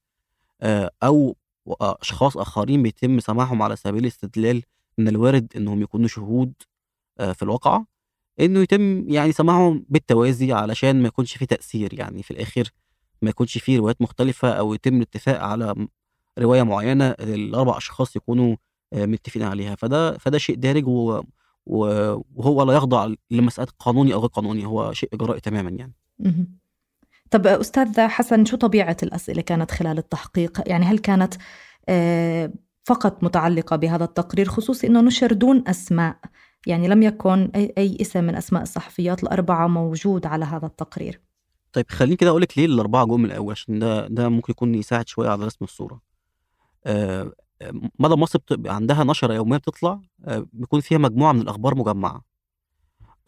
آآ 0.61 0.91
أو 1.03 1.37
أشخاص 1.81 2.37
آخرين 2.37 2.83
بيتم 2.83 3.19
سماعهم 3.19 3.61
على 3.63 3.75
سبيل 3.75 4.01
الاستدلال 4.03 4.63
من 4.97 5.07
الوارد 5.07 5.53
إنهم 5.57 5.81
يكونوا 5.81 6.07
شهود 6.07 6.53
آآ 7.19 7.33
في 7.33 7.43
الواقعة، 7.43 7.87
إنه 8.41 8.61
يتم 8.61 9.09
يعني 9.09 9.31
سماعهم 9.31 9.85
بالتوازي 9.89 10.53
علشان 10.53 11.01
ما 11.01 11.07
يكونش 11.07 11.37
في 11.37 11.47
تأثير، 11.47 11.93
يعني 11.93 12.23
في 12.23 12.31
الآخر 12.31 12.69
ما 13.23 13.29
يكونش 13.29 13.57
في 13.59 13.77
روايات 13.77 14.01
مختلفة 14.03 14.49
أو 14.51 14.73
يتم 14.73 14.97
الاتفاق 14.97 15.41
على 15.41 15.73
م 15.77 15.87
رواية 16.39 16.63
معينة 16.63 17.13
ال4 17.13 17.77
أشخاص 17.77 18.15
يكونوا 18.15 18.55
متفقين 18.93 19.43
عليها، 19.43 19.75
فده 19.75 20.17
فده 20.17 20.37
شيء 20.37 20.55
دارج 20.55 20.87
و 20.87 21.21
وهو 22.35 22.63
لا 22.63 22.73
يخضع 22.73 23.13
لمسألة 23.31 23.67
قانوني 23.79 24.13
أو 24.13 24.19
غير 24.19 24.29
قانوني، 24.29 24.65
هو 24.65 24.93
شيء 24.93 25.09
إجرائي 25.13 25.39
تمامًا 25.39 25.69
يعني. 25.69 25.93
طب 27.31 27.47
أستاذ 27.47 27.99
حسن 27.99 28.45
شو 28.45 28.57
طبيعة 28.57 28.97
الأسئلة 29.03 29.41
كانت 29.41 29.71
خلال 29.71 29.97
التحقيق؟ 29.97 30.69
يعني 30.69 30.85
هل 30.85 30.99
كانت 30.99 31.33
آآ 31.89 32.53
فقط 32.83 33.23
متعلقة 33.23 33.75
بهذا 33.75 34.03
التقرير 34.03 34.47
خصوصي 34.47 34.87
إنه 34.87 35.01
نُشر 35.01 35.33
دون 35.33 35.63
أسماء، 35.67 36.17
يعني 36.67 36.87
لم 36.87 37.03
يكن 37.03 37.51
أي 37.55 37.73
أي 37.77 37.97
اسم 38.01 38.23
من 38.23 38.35
أسماء 38.35 38.61
الصحفيات 38.61 39.25
ال4 39.25 39.51
موجود 39.51 40.25
على 40.25 40.45
هذا 40.45 40.65
التقرير؟ 40.65 41.21
طيب 41.73 41.85
خلّيني 41.89 42.15
كده 42.15 42.29
أقول 42.29 42.41
لِك 42.41 42.57
ليه 42.57 42.67
ال4 42.67 43.05
جُم 43.05 43.19
من 43.21 43.25
الأول 43.25 43.51
عشان 43.51 43.79
ده 43.79 44.07
ده 44.07 44.29
ممكن 44.29 44.51
يكون 44.51 44.75
يساعد 44.75 45.07
شوية 45.07 45.29
على 45.29 45.45
رسم 45.45 45.65
الصورة. 45.65 46.01
مدى 47.99 48.15
مصر 48.15 48.39
عندها 48.65 49.03
نشرة 49.03 49.33
يومية 49.33 49.57
بتطلع 49.57 50.01
آآ 50.25 50.45
بيكون 50.53 50.79
فيها 50.79 50.97
مجموعة 50.97 51.31
من 51.31 51.41
الأخبار 51.41 51.75
مجمّعة. 51.75 52.21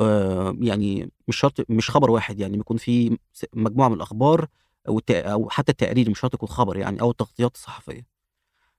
آآ 0.01 0.57
يعني 0.61 1.11
مش 1.27 1.37
شرط 1.37 1.69
مش 1.69 1.89
خبر 1.91 2.11
واحد، 2.11 2.39
يعني 2.39 2.57
بيكون 2.57 2.77
في 2.77 3.17
س 3.33 3.45
مجموعة 3.53 3.87
من 3.87 3.95
الأخبار 3.95 4.47
والت 4.87 5.11
أو 5.11 5.49
حتى 5.49 5.71
التقرير 5.71 6.09
مش 6.09 6.19
شرط 6.19 6.33
يكون 6.33 6.49
خبر 6.49 6.77
يعني 6.77 7.01
أو 7.01 7.11
التغطيات 7.11 7.55
الصحفية. 7.55 8.07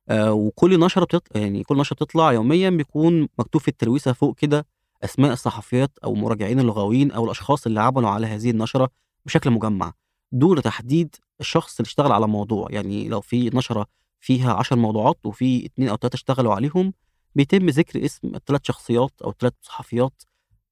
آآ 0.09 0.31
وكل 0.31 0.81
نشرة 0.81 1.05
بتط 1.05 1.37
يعني 1.37 1.63
كل 1.65 1.79
نشرة 1.79 1.95
بتطلع 1.95 2.33
يوميًا 2.33 2.71
بيكون 2.71 3.29
مكتوب 3.39 3.61
في 3.63 3.69
الترويسة 3.69 4.13
فوق 4.13 4.35
كده 4.37 4.67
أسماء 5.05 5.33
الصحفيات 5.33 5.91
أو 6.05 6.15
المراجعين 6.15 6.61
اللغويين 6.61 7.11
أو 7.13 7.25
الأشخاص 7.25 7.67
اللي 7.67 7.81
عملوا 7.81 8.09
على 8.11 8.27
هذه 8.27 8.51
النشرة 8.51 8.91
بشكل 9.27 9.51
مجمّع، 9.51 9.93
دون 10.33 10.63
تحديد 10.63 11.17
الشخص 11.41 11.79
اللي 11.81 11.87
اشتغل 11.87 12.13
على 12.13 12.29
موضوع، 12.29 12.69
يعني 12.71 13.09
لو 13.09 13.21
في 13.21 13.51
نشرة 13.55 13.87
فيها 14.25 14.53
10 14.53 14.77
موضوعات 14.77 15.19
وفي 15.25 15.67
2 15.67 15.89
أو 15.89 15.97
3 15.97 16.15
اشتغلوا 16.15 16.55
عليهم، 16.55 16.93
بيتم 17.35 17.67
ذكر 17.67 18.05
اسم 18.05 18.33
ال3 18.37 18.59
شخصيات 18.63 19.11
أو 19.25 19.31
ال3 19.33 19.51
صحفيات 19.63 20.23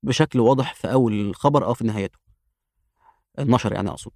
بشكل 0.02 0.40
واضح 0.40 0.74
في 0.74 0.92
أول 0.92 1.12
الخبر 1.20 1.64
أو 1.64 1.74
في 1.74 1.84
نهايته. 1.84 2.18
النشرة 3.38 3.74
يعني 3.74 3.90
أقصد. 3.90 4.12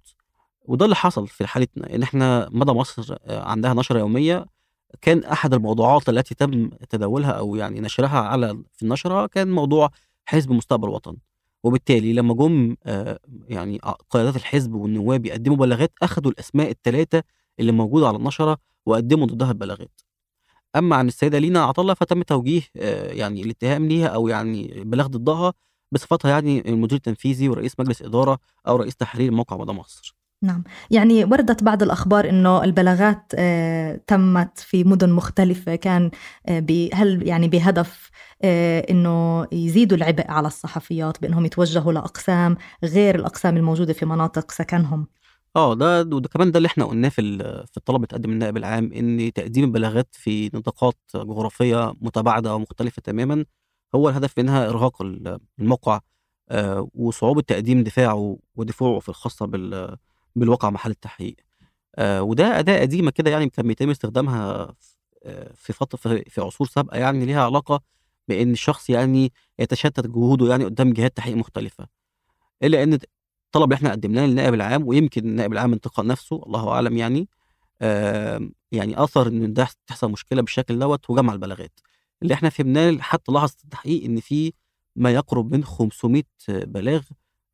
وده 0.61 0.85
اللي 0.85 0.95
حصل 0.95 1.27
في 1.27 1.47
حالتنا، 1.47 1.95
إن 1.95 2.03
إحنا 2.03 2.49
مدى 2.51 2.71
مصر 2.71 3.17
آآ 3.21 3.43
عندها 3.43 3.73
نشرة 3.73 3.99
يومية، 3.99 4.45
كان 5.01 5.23
أحد 5.23 5.53
الموضوعات 5.53 6.09
التي 6.09 6.35
تم 6.35 6.69
تداولها 6.69 7.31
أو 7.31 7.55
يعني 7.55 7.79
نشرها 7.79 8.19
على 8.19 8.63
في 8.73 8.83
النشرة 8.83 9.25
كان 9.25 9.51
موضوع 9.51 9.89
حزب 10.25 10.51
مستقبل 10.51 10.89
وطن، 10.89 11.17
وبالتالي 11.63 12.13
لمّا 12.13 12.33
جُم 12.33 12.75
آآ 12.83 13.19
يعني 13.49 13.79
قيادات 14.09 14.35
الحزب 14.35 14.73
والنواب 14.73 15.25
يقدموا 15.25 15.57
بلاغات 15.57 15.91
أخدوا 16.01 16.31
الأسماء 16.31 16.71
ال3 16.71 17.21
اللي 17.59 17.71
موجودة 17.71 18.07
على 18.07 18.17
النشرة 18.17 18.57
وقدموا 18.85 19.27
ضدها 19.27 19.51
البلاغات. 19.51 20.01
أما 20.75 20.95
عن 20.95 21.07
السيدة 21.07 21.39
لينا 21.39 21.63
عطلة 21.63 21.93
فتم 21.93 22.21
توجيه 22.21 22.61
آآ 22.77 23.13
يعني 23.13 23.41
الاتهام 23.41 23.87
ليها 23.87 24.07
أو 24.07 24.27
يعني 24.27 24.83
بلاغ 24.85 25.07
ضدها 25.07 25.53
بصفتها 25.91 26.31
يعني 26.31 26.69
المدير 26.69 26.97
التنفيذي 26.97 27.49
ورئيس 27.49 27.79
مجلس 27.79 28.01
إدارة 28.01 28.39
أو 28.67 28.75
رئيس 28.75 28.95
تحرير 28.95 29.31
موقع 29.31 29.57
مدى 29.57 29.71
مصر. 29.71 30.17
نعم، 30.41 30.63
يعني 30.91 31.25
وردت 31.25 31.63
بعض 31.63 31.83
الأخبار 31.83 32.29
إنه 32.29 32.63
البلاغات 32.63 33.31
آآ 33.35 33.99
تمت 34.07 34.59
في 34.59 34.83
مدن 34.83 35.09
مختلفة 35.09 35.75
كان 35.75 36.11
ب 36.49 36.89
هل 36.93 37.27
يعني 37.27 37.47
بهدف 37.47 38.09
إنه 38.89 39.47
يزيدوا 39.51 39.97
العبء 39.97 40.31
على 40.31 40.47
الصحفيات 40.47 41.21
بإنهم 41.21 41.45
يتوجهوا 41.45 41.93
لأقسام 41.93 42.57
غير 42.83 43.15
الأقسام 43.15 43.57
الموجودة 43.57 43.93
في 43.93 44.05
مناطق 44.05 44.51
سكنهم؟ 44.51 45.07
آه، 45.57 45.73
ده 45.73 45.99
وده 46.15 46.29
كمان 46.29 46.51
ده 46.51 46.57
اللي 46.57 46.67
إحنا 46.67 46.85
قُلناه 46.85 47.09
في 47.09 47.21
في 47.71 47.77
الطلب 47.77 48.03
اتقدم 48.03 48.31
للنائب 48.31 48.57
العام، 48.57 48.93
إن 48.93 49.31
تقديم 49.33 49.63
البلاغات 49.63 50.07
في 50.15 50.49
نطاقات 50.53 50.95
جغرافية 51.15 51.93
متباعدة 52.01 52.55
ومختلفة 52.55 53.01
تمامًا، 53.01 53.45
هو 53.95 54.09
الهدف 54.09 54.33
منها 54.37 54.69
إرهاق 54.69 55.01
ال 55.01 55.39
الموقع 55.59 55.99
آآ 56.49 56.87
وصعوبة 56.93 57.41
تقديم 57.41 57.83
دفاعه 57.83 58.37
ودفوعه 58.55 58.99
في 58.99 59.09
الخاصة 59.09 59.45
بال 59.45 59.97
بالواقع 60.35 60.69
محل 60.69 60.91
التحقيق. 60.91 61.35
آآ 61.97 62.21
وده 62.21 62.59
أداة 62.59 62.81
قديمة 62.81 63.11
كده 63.11 63.31
يعني 63.31 63.49
كان 63.49 63.67
بيتم 63.67 63.89
استخدامها 63.89 64.75
آآ 65.25 65.53
في 65.55 65.73
فت 65.73 65.95
في 66.29 66.41
عصور 66.41 66.67
سابقة 66.67 66.97
يعني 66.99 67.25
ليها 67.25 67.43
علاقة 67.45 67.81
بإن 68.29 68.51
الشخص 68.51 68.89
يعني 68.89 69.33
يتشتت 69.59 70.07
جهوده 70.07 70.49
يعني 70.51 70.65
قدام 70.65 70.93
جهات 70.93 71.17
تحقيق 71.17 71.35
مختلفة. 71.37 71.87
إلا 72.63 72.83
إن 72.83 72.99
الطلب 73.47 73.63
اللي 73.63 73.75
إحنا 73.75 73.91
قدمناه 73.91 74.25
للنائب 74.25 74.53
العام 74.53 74.87
ويمكن 74.87 75.25
النائب 75.29 75.53
العام 75.53 75.75
تلقاء 75.75 76.05
نفسه 76.05 76.43
الله 76.45 76.69
أعلم 76.69 76.97
يعني 76.97 77.29
آمم 77.81 78.51
يعني 78.71 79.03
أثر 79.03 79.27
إن 79.27 79.53
ده 79.53 79.67
تحصل 79.87 80.11
مشكلة 80.11 80.41
بالشكل 80.41 80.79
دوّة 80.79 80.99
وجمع 81.09 81.33
البلاغات. 81.33 81.79
اللي 82.23 82.33
إحنا 82.33 82.49
فهمناه 82.49 82.97
حتى 82.99 83.31
لحظة 83.31 83.55
التحقيق 83.63 84.03
إن 84.05 84.19
في 84.19 84.53
ما 84.95 85.11
يقرب 85.11 85.55
من 85.55 85.63
500 85.63 86.23
بلاغ 86.49 87.01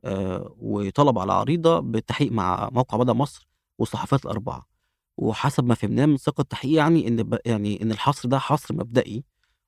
آآ 0.05 0.49
وطلب 0.57 1.19
على 1.19 1.33
عريضة 1.33 1.79
بالتحقيق 1.79 2.31
مع 2.31 2.69
موقع 2.71 2.97
مدى 2.97 3.11
مصر 3.11 3.47
والصحفيات 3.79 4.27
ال4. 4.27 4.61
وحسب 5.17 5.63
ما 5.65 5.75
فهمناه 5.75 6.05
من 6.05 6.17
سياق 6.17 6.39
التحقيق 6.39 6.77
يعني 6.77 7.23
ب 7.23 7.37
يعني 7.45 7.81
إن 7.81 7.91
الحصر 7.91 8.29
ده 8.29 8.39
حصر 8.39 8.73
مبدئي، 8.75 9.23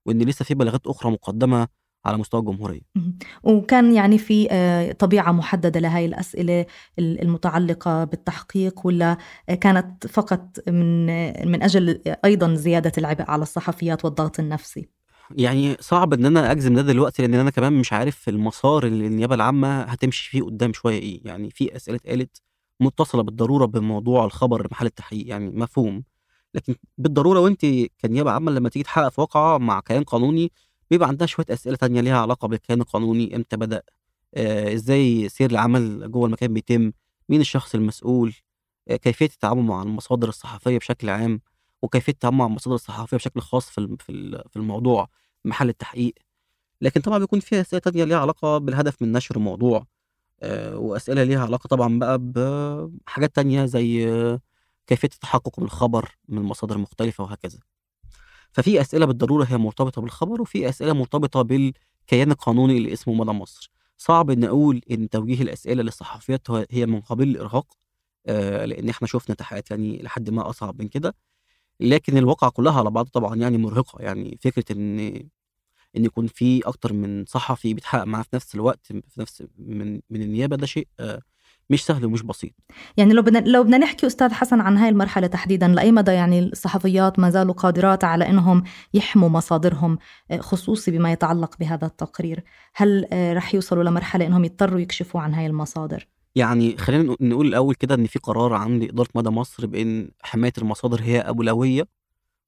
وإن 0.06 0.22
لسه 0.22 0.46
في 0.46 0.54
بلاغات 0.54 0.88
أخرى 0.88 1.12
مقدمة 1.12 1.68
على 2.06 2.18
مستوى 2.18 2.40
الجمهورية. 2.42 2.82
اهم، 2.98 3.18
وكان 3.44 3.94
يعني 3.94 4.18
في 4.18 4.48
آآ 4.52 4.94
طبيعة 4.94 5.32
محددة 5.32 5.80
لهاي 5.80 6.06
الأسئلة 6.06 6.66
ال 7.00 7.22
المتعلقة 7.22 8.04
بالتحقيق 8.04 8.86
والّا 8.86 9.18
كانت 9.62 10.08
فقط 10.08 10.60
من 10.70 11.06
من 11.52 11.64
أجل 11.64 12.02
أيضًا 12.26 12.56
زيادة 12.56 12.92
العبء 12.98 13.24
على 13.32 13.42
الصحفيات 13.44 14.06
والضغط 14.06 14.40
النفسي؟ 14.40 14.90
يعني 15.32 15.78
صعب 15.80 16.14
إن 16.14 16.26
أنا 16.26 16.52
أجزم 16.52 16.76
ده 16.76 16.82
دلوقتي 16.82 17.22
لإن 17.22 17.34
أنا 17.34 17.50
كمان 17.50 17.74
مش 17.74 17.94
عارف 17.94 18.30
المسار 18.30 18.86
اللي 18.88 19.08
النيابة 19.08 19.36
العامة 19.36 19.82
هتمشي 19.82 20.30
فيه 20.30 20.42
قدام 20.44 20.74
شوية 20.74 21.00
إيه، 21.00 21.22
يعني 21.26 21.50
في 21.52 21.76
أسئلة 21.76 21.98
اتقالت 21.98 22.42
متصلة 22.80 23.24
بالضرورة 23.24 23.66
بموضوع 23.66 24.26
الخبر 24.26 24.68
محل 24.72 24.86
التحقيق 24.86 25.28
يعني 25.30 25.50
مفهوم، 25.50 26.04
لكن 26.56 26.76
بالضرورة 26.98 27.40
وأنتِ 27.40 27.66
كنيابة 28.02 28.32
عامة 28.32 28.52
لمّا 28.52 28.70
تيجي 28.70 28.84
تحقق 28.84 29.10
في 29.10 29.22
واقعة 29.22 29.58
مع 29.58 29.80
كيان 29.80 30.04
قانوني 30.04 30.52
بيبقى 30.92 31.08
عندها 31.10 31.28
شوية 31.28 31.46
أسئلة 31.50 31.76
تانية 31.76 32.02
ليها 32.02 32.18
علاقة 32.22 32.48
بالكيان 32.48 32.82
القانوني، 32.82 33.36
إمتى 33.36 33.58
بدأ، 33.58 33.84
آآ 34.36 34.74
إزاي 34.74 35.30
سير 35.30 35.52
العمل 35.52 36.12
جوّه 36.12 36.26
المكان 36.28 36.54
بيتم، 36.54 36.92
مين 37.30 37.42
الشخص 37.42 37.76
المسؤول، 37.76 38.34
آآ 38.90 38.96
كيفية 38.98 39.26
التعامل 39.26 39.64
مع 39.64 39.84
المصادر 39.84 40.30
الصحفية 40.30 40.78
بشكل 40.78 41.10
عام، 41.10 41.42
وكيفية 41.82 42.12
التعامل 42.14 42.38
مع 42.38 42.46
المصادر 42.46 42.76
الصحفية 42.76 43.18
بشكل 43.18 43.42
خاص 43.42 43.70
في 43.70 43.98
في 44.00 44.12
ال 44.12 44.44
في 44.50 44.58
الموضوع 44.58 45.10
محل 45.46 45.70
التحقيق. 45.70 46.14
لكن 46.82 47.02
طبعًا 47.02 47.20
بيكون 47.20 47.40
في 47.40 47.62
أسئلة 47.62 47.80
تانية 47.82 48.04
ليها 48.04 48.18
علاقة 48.20 48.58
بالهدف 48.58 49.02
من 49.02 49.12
نشر 49.12 49.36
الموضوع، 49.38 49.88
آآ 50.44 50.76
وأسئلة 50.76 51.24
ليها 51.24 51.42
علاقة 51.44 51.68
طبعًا 51.68 52.00
بقى 52.00 52.20
بحاجات 53.08 53.36
تانية 53.36 53.66
زي 53.66 54.08
كيفية 54.88 55.10
التحقق 55.14 55.60
من 55.60 55.66
الخبر 55.66 56.18
من 56.30 56.42
مصادر 56.42 56.78
مختلفة 56.78 57.24
وهكذا. 57.24 57.60
ففي 58.56 58.82
أسئلة 58.82 59.06
بالضرورة 59.06 59.44
هي 59.46 59.58
مرتبطة 59.58 60.02
بالخبر، 60.02 60.42
وفي 60.42 60.70
أسئلة 60.70 60.94
مرتبطة 60.94 61.42
بالكيان 61.42 62.32
القانوني 62.32 62.78
اللي 62.78 62.94
اسمه 62.94 63.14
مدى 63.14 63.32
مصر. 63.32 63.72
صعب 63.98 64.30
إني 64.32 64.48
أقول 64.48 64.82
إن 64.92 65.10
توجيه 65.10 65.42
الأسئلة 65.42 65.84
للصحفيات 65.84 66.48
هي 66.72 66.86
من 66.86 67.02
قبيل 67.02 67.30
الإرهاق 67.30 67.68
آآ 68.28 68.66
لإن 68.66 68.90
إحنا 68.90 69.08
شُفنا 69.08 69.36
تحقيقات 69.36 69.72
يعني 69.72 70.02
لحدٍ 70.04 70.30
ما 70.30 70.50
أصعب 70.50 70.82
من 70.82 70.88
كده، 70.88 71.16
لكن 71.82 72.18
الواقعة 72.18 72.52
كلّها 72.52 72.74
على 72.80 72.92
بعضه 72.92 73.10
طبعًا 73.14 73.36
يعني 73.38 73.58
مرهقة، 73.60 74.02
يعني 74.04 74.40
فكرة 74.42 74.66
إن 74.78 75.00
إن 75.98 76.06
يكون 76.06 76.28
في 76.28 76.62
أكتر 76.68 76.94
من 76.94 77.26
صحفي 77.28 77.74
بيتحقق 77.74 78.04
معاه 78.06 78.24
في 78.24 78.30
نفس 78.36 78.56
الوقت 78.56 78.88
في 78.88 79.22
نفس 79.22 79.44
من 79.60 80.02
من 80.10 80.22
النيابة 80.24 80.56
ده 80.58 80.66
شيء 80.66 80.88
مش 81.70 81.86
سهل 81.86 82.06
ومش 82.06 82.22
بسيط. 82.22 82.54
يعني 82.98 83.14
لو 83.14 83.22
بدنا 83.22 83.40
لو 83.40 83.64
بدنا 83.64 83.78
نحكي 83.78 84.08
أستاذ 84.08 84.34
حسن 84.34 84.62
عن 84.62 84.78
هاي 84.78 84.90
المرحلة 84.90 85.28
تحديدًا، 85.28 85.68
لأي 85.68 85.92
مدى 85.92 86.12
يعني 86.12 86.40
الصحفيات 86.40 87.20
ما 87.20 87.30
زالوا 87.30 87.54
قادرات 87.54 88.04
على 88.04 88.30
إنهم 88.30 88.64
يحموا 88.94 89.30
مصادرهم 89.30 89.98
خصوصي 90.40 90.92
بما 90.92 91.12
يتعلق 91.12 91.58
بهذا 91.60 91.88
التقرير؟ 91.88 92.44
هل 92.76 93.08
رح 93.14 93.56
يوصلوا 93.56 93.84
لمرحلة 93.84 94.26
إنهم 94.28 94.46
يضطروا 94.46 94.80
يكشفوا 94.80 95.22
عن 95.22 95.34
هاي 95.34 95.46
المصادر؟ 95.46 96.08
يعني 96.36 96.78
خلّينا 96.78 97.16
نقول 97.22 97.48
الأول 97.48 97.76
كده 97.76 97.96
إن 97.96 98.06
في 98.06 98.20
قرار 98.20 98.54
عند 98.54 98.84
إدارة 98.84 99.10
مدى 99.16 99.30
مصر 99.30 99.66
بإن 99.66 100.10
حماية 100.22 100.54
المصادر 100.58 101.02
هي 101.02 101.20
أولوية، 101.20 101.88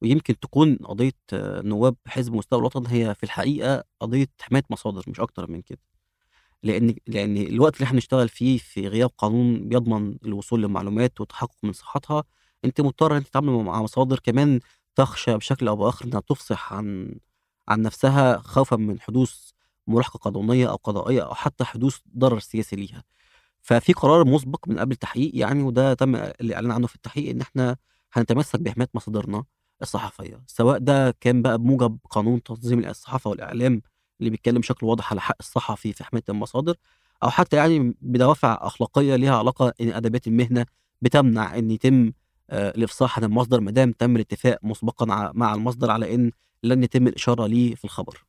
ويمكن 0.02 0.40
تكون 0.40 0.76
قضية 0.76 1.12
نواب 1.34 1.96
حزب 2.08 2.34
مستوى 2.34 2.60
الوطن 2.60 2.86
هي 2.88 3.16
في 3.16 3.24
الحقيقة 3.24 3.84
قضية 4.02 4.28
حماية 4.42 4.64
مصادر 4.70 5.04
مش 5.08 5.20
أكتر 5.20 5.52
من 5.52 5.62
كده. 5.62 5.80
لإن 6.64 6.96
لإن 7.08 7.38
الوقت 7.38 7.76
اللي 7.76 7.84
إحنا 7.86 7.94
بنشتغل 7.96 8.30
فيه 8.30 8.58
في 8.58 8.88
غياب 8.88 9.10
قانون 9.18 9.70
بيضمن 9.70 10.18
الوصول 10.26 10.62
للمعلومات 10.62 11.20
والتحقق 11.22 11.56
من 11.64 11.74
صحتها، 11.74 12.24
أنتِ 12.66 12.82
مضطرة 12.82 13.12
إن 13.14 13.18
أنتِ 13.18 13.28
تتعاملي 13.28 13.64
مع 13.64 13.82
مصادر 13.82 14.20
كمان 14.20 14.60
تخشى 14.96 15.38
بشكل 15.38 15.68
أو 15.68 15.76
بآخر 15.76 16.06
إنها 16.06 16.20
تفصح 16.20 16.74
عن 16.74 17.16
عن 17.68 17.82
نفسها 17.82 18.38
خوفًا 18.40 18.76
من 18.76 19.00
حدوث 19.02 19.50
ملاحقة 19.88 20.18
قانونية 20.18 20.70
أو 20.70 20.76
قضائية 20.76 21.22
أو 21.26 21.34
حتى 21.34 21.64
حدوث 21.64 21.98
ضرر 22.18 22.40
سياسي 22.40 22.76
ليها. 22.76 23.04
ففي 23.62 23.94
قرار 23.94 24.26
مسبق 24.28 24.68
من 24.68 24.80
قبل 24.80 24.92
التحقيق 24.92 25.32
يعني 25.36 25.64
وده 25.64 25.94
تم 25.94 26.16
الإعلان 26.16 26.72
عنه 26.72 26.88
في 26.88 26.96
التحقيق 26.96 27.30
إن 27.30 27.42
إحنا 27.42 27.78
هنتمسك 28.14 28.60
بحماية 28.60 28.90
مصادرنا 28.94 29.44
الصحفية، 29.82 30.44
سواء 30.48 30.78
ده 30.80 31.12
كان 31.22 31.42
بقى 31.42 31.58
بموجب 31.58 31.98
قانون 32.10 32.44
تنظيم 32.44 32.80
الصحافة 32.86 33.30
والإعلام 33.30 33.82
اللي 34.20 34.30
بيتكلم 34.30 34.60
بشكل 34.60 34.86
واضح 34.86 35.12
على 35.12 35.22
حق 35.22 35.36
الصحفي 35.40 35.94
في 35.94 36.04
حماية 36.04 36.24
المصادر، 36.30 36.76
أو 37.24 37.30
حتى 37.30 37.58
يعني 37.58 37.96
بدوافع 38.02 38.58
أخلاقية 38.62 39.16
ليها 39.16 39.36
علاقة 39.38 39.74
إن 39.82 39.90
أدبيات 39.90 40.28
المهنة 40.28 40.66
بتمنع 41.02 41.58
إن 41.58 41.72
يتم 41.72 42.12
آآ 42.50 42.70
الإفصاح 42.70 43.20
عن 43.20 43.26
المصدر 43.26 43.60
ما 43.60 43.72
دام 43.72 43.92
تم 43.92 44.16
الاتفاق 44.16 44.60
مسبقًا 44.64 45.32
مع 45.36 45.54
المصدر 45.54 45.92
على 45.92 46.16
إن 46.16 46.32
لن 46.64 46.84
يتم 46.84 47.08
الإشارة 47.08 47.48
ليه 47.48 47.76
في 47.76 47.86
الخبر. 47.86 48.24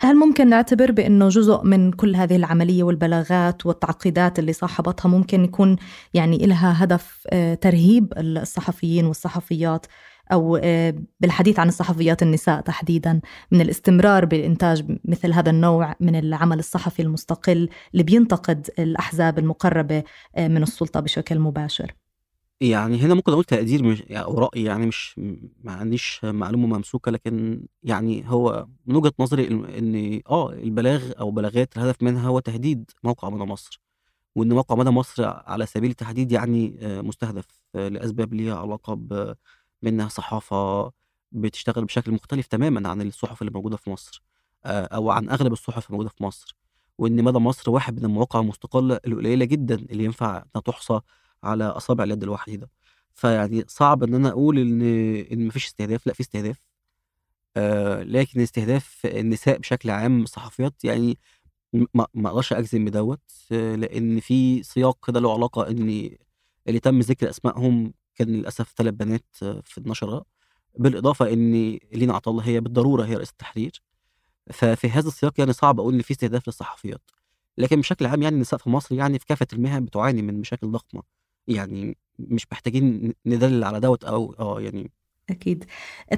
هل 0.00 0.16
ممكن 0.16 0.48
نعتبر 0.48 0.92
بأنه 0.92 1.28
جزء 1.28 1.62
من 1.62 1.92
كل 1.92 2.16
هذه 2.16 2.36
العملية 2.36 2.82
والبلاغات 2.82 3.66
والتعقيدات 3.66 4.38
اللي 4.38 4.52
صاحبتها 4.52 5.08
ممكن 5.08 5.44
يكون 5.44 5.76
يعني 6.14 6.44
إلها 6.44 6.84
هدف 6.84 7.26
ترهيب 7.60 8.12
الصحفيين 8.16 9.06
والصحفيات 9.06 9.86
أو 10.32 10.60
بالحديث 11.20 11.58
عن 11.58 11.68
الصحفيات 11.68 12.22
النساء 12.22 12.60
تحديدا 12.60 13.20
من 13.50 13.60
الاستمرار 13.60 14.24
بالإنتاج 14.24 14.98
مثل 15.04 15.32
هذا 15.32 15.50
النوع 15.50 15.94
من 16.00 16.16
العمل 16.16 16.58
الصحفي 16.58 17.02
المستقل 17.02 17.68
اللي 17.92 18.02
بينتقد 18.02 18.70
الأحزاب 18.78 19.38
المقربة 19.38 20.02
من 20.38 20.62
السلطة 20.62 21.00
بشكل 21.00 21.38
مباشر. 21.38 21.94
يعني 22.60 23.00
هنا 23.00 23.14
ممكن 23.14 23.32
أقول 23.32 23.44
تقدير 23.44 23.84
مش 23.84 24.02
أو 24.02 24.38
رأي 24.38 24.62
يعني 24.62 24.86
مش 24.86 25.20
ما 25.64 25.72
عنديش 25.72 26.20
معلومة 26.24 26.76
ممسوكة 26.76 27.10
لكن 27.10 27.66
يعني 27.82 28.24
هو 28.30 28.66
من 28.86 28.96
وجهة 28.96 29.12
نظري 29.18 29.46
إن 29.48 30.20
آه 30.30 30.52
البلاغ 30.52 31.12
أو 31.20 31.30
بلاغات 31.30 31.76
الهدف 31.76 32.02
منها 32.02 32.28
هو 32.28 32.38
تهديد 32.40 32.90
موقع 33.02 33.30
مدى 33.30 33.44
مصر، 33.44 33.80
وإن 34.34 34.52
موقع 34.52 34.74
مدى 34.76 34.90
مصر 34.90 35.24
على 35.26 35.66
سبيل 35.66 35.90
التحديد 35.90 36.32
يعني 36.32 36.78
مستهدف 36.82 37.46
لأسباب 37.74 38.34
ليها 38.34 38.56
علاقة 38.56 38.94
ب 38.94 39.34
بإنها 39.84 40.08
صحافة 40.08 40.92
بتشتغل 41.32 41.84
بشكل 41.84 42.12
مختلف 42.12 42.46
تمامًا 42.46 42.88
عن 42.88 43.02
الصحف 43.02 43.42
اللي 43.42 43.52
موجودة 43.54 43.76
في 43.76 43.90
مصر 43.90 44.22
أو 44.66 45.10
عن 45.10 45.30
أغلب 45.30 45.52
الصحف 45.52 45.86
الموجودة 45.88 46.08
في 46.10 46.24
مصر، 46.24 46.56
وإن 46.98 47.24
مدى 47.24 47.38
مصر 47.38 47.70
واحد 47.70 47.98
من 48.00 48.04
المواقع 48.04 48.40
المستقلة 48.40 49.00
القليلة 49.06 49.44
جدًا 49.44 49.74
اللي 49.74 50.04
ينفع 50.04 50.36
إنها 50.38 50.62
تُحصى 50.66 51.00
على 51.44 51.64
أصابع 51.64 52.04
اليد 52.04 52.22
الواحدة، 52.22 52.70
فيعني 53.14 53.64
صعب 53.68 54.02
إن 54.04 54.14
أنا 54.14 54.28
أقول 54.28 54.58
إن 54.58 54.82
إن 55.32 55.44
ما 55.46 55.50
فيش 55.50 55.66
استهداف، 55.66 56.06
لأ 56.06 56.12
في 56.14 56.20
استهداف 56.20 56.56
آآ 57.56 58.04
لكن 58.04 58.40
استهداف 58.40 59.00
النساء 59.06 59.58
بشكل 59.58 59.90
عام 59.90 60.22
الصحفيات 60.22 60.84
يعني 60.84 61.18
ما 61.94 62.06
ما 62.14 62.28
أقدرش 62.30 62.52
أجزم 62.52 62.84
بدوّة، 62.84 63.18
لإن 63.52 64.20
في 64.20 64.62
سياق 64.62 65.06
كده 65.08 65.20
له 65.20 65.34
علاقة 65.34 65.68
إن 65.70 66.10
اللي 66.68 66.80
تم 66.80 67.00
ذكر 67.00 67.30
أسمائهم 67.30 67.94
كان 68.16 68.28
للأسف 68.28 68.72
3 68.76 68.96
بنات 68.96 69.24
في 69.64 69.78
النشرة، 69.78 70.24
بالإضافة 70.78 71.32
إن 71.32 71.78
لينا 71.92 72.14
عطا 72.14 72.30
الله 72.30 72.42
هي 72.42 72.60
بالضرورة 72.60 73.04
هي 73.04 73.14
رئيسة 73.14 73.30
التحرير، 73.30 73.82
ففي 74.52 74.90
هذا 74.90 75.08
السياق 75.08 75.32
يعني 75.38 75.52
صعب 75.52 75.80
أقول 75.80 75.94
إن 75.94 76.02
في 76.02 76.10
استهداف 76.10 76.48
للصحفيات، 76.48 77.10
لكن 77.58 77.80
بشكل 77.80 78.06
عام 78.06 78.22
يعني 78.22 78.34
النساء 78.34 78.58
في 78.58 78.70
مصر 78.70 78.94
يعني 78.94 79.18
في 79.18 79.26
كافة 79.26 79.46
المهن 79.52 79.84
بتعاني 79.84 80.22
من 80.22 80.40
مشاكل 80.40 80.70
ضخمة، 80.70 81.02
يعني 81.48 81.96
مش 82.18 82.46
محتاجين 82.52 83.12
ندلل 83.26 83.64
على 83.64 83.80
دوّة 83.80 83.98
أو 84.04 84.34
آه 84.38 84.60
يعني. 84.60 84.90
أكيد. 85.30 85.64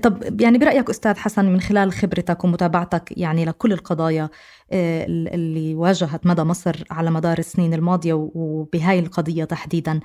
طب 0.02 0.40
يعني 0.40 0.58
برأيك 0.58 0.90
أستاذ 0.90 1.16
حسن 1.16 1.44
من 1.44 1.60
خلال 1.60 1.92
خبرتك 1.92 2.44
ومتابعتك 2.44 3.12
يعني 3.16 3.44
لكل 3.44 3.72
القضايا 3.72 4.28
ال 4.72 5.28
اللي 5.34 5.74
واجهت 5.74 6.26
مدى 6.26 6.42
مصر 6.42 6.84
على 6.90 7.10
مدار 7.10 7.38
السنين 7.38 7.74
الماضية 7.74 8.12
وبهاي 8.14 8.98
القضية 8.98 9.44
تحديدًا، 9.44 10.00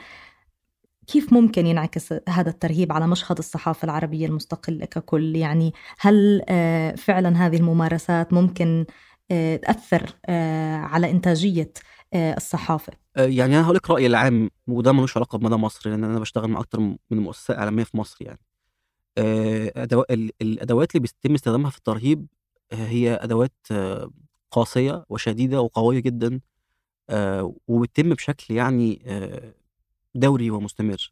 كيف 1.08 1.34
ممكن 1.34 1.68
ينعكس 1.68 2.14
هذا 2.30 2.50
الترهيب 2.50 2.92
على 2.92 3.08
مشهد 3.08 3.38
الصحافة 3.38 3.86
العربية 3.86 4.26
المستقلة 4.26 4.86
ككل؟ 4.86 5.36
يعني 5.36 5.74
هل 6.00 6.42
آآ 6.50 6.96
فعلًا 6.96 7.46
هذه 7.48 7.58
الممارسات 7.58 8.34
ممكن 8.34 8.86
آآ 9.32 9.58
تأثّر 9.58 10.16
آآ 10.26 10.78
على 10.78 11.12
إنتاجية 11.12 11.72
الصحافة؟ 12.16 12.94
يعني 13.18 13.56
أنا 13.56 13.64
هاقول 13.64 13.76
لِك 13.76 13.90
رأيي 13.90 14.08
العام 14.08 14.50
وده 14.68 14.92
ما 14.92 15.00
لوش 15.02 15.18
علاقة 15.18 15.38
بمدى 15.38 15.56
مصر، 15.56 15.90
لإن 15.90 16.04
أنا 16.04 16.20
باشتغل 16.20 16.50
مع 16.50 16.60
أكتر 16.60 16.80
من 16.80 16.98
مؤسسة 17.12 17.58
إعلامية 17.58 17.84
في 17.84 17.98
مصر 17.98 18.18
يعني. 18.26 18.40
الأدوات 20.42 20.92
اللي 20.96 21.00
بيتم 21.00 21.34
استخدامها 21.34 21.70
في 21.70 21.78
الترهيب 21.78 22.28
هي 22.74 23.16
أدوات 23.16 23.54
قاسية 24.52 25.06
وشديدة 25.10 25.62
وقوية 25.62 26.00
جدًا 26.00 26.40
وبتتم 27.68 28.10
بشكل 28.10 28.54
يعني 28.54 29.02
دوري 30.16 30.52
ومستمر. 30.52 31.12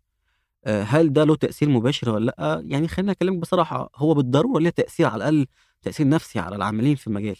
آآ 0.65 0.83
هل 0.83 1.13
ده 1.13 1.23
له 1.23 1.35
تأثير 1.35 1.69
مباشر 1.69 2.09
والّا 2.11 2.35
لأ؟ 2.39 2.61
يعني 2.65 2.87
خلّيني 2.87 3.11
أكلمِك 3.11 3.39
بصراحة، 3.39 3.91
هو 3.95 4.13
بالضرورة 4.13 4.59
ليه 4.61 4.69
تأثير 4.69 5.07
على 5.07 5.15
الأقل 5.17 5.47
تأثير 5.81 6.09
نفسي 6.09 6.39
على 6.39 6.55
العاملين 6.55 6.95
في 6.95 7.07
المجال. 7.07 7.37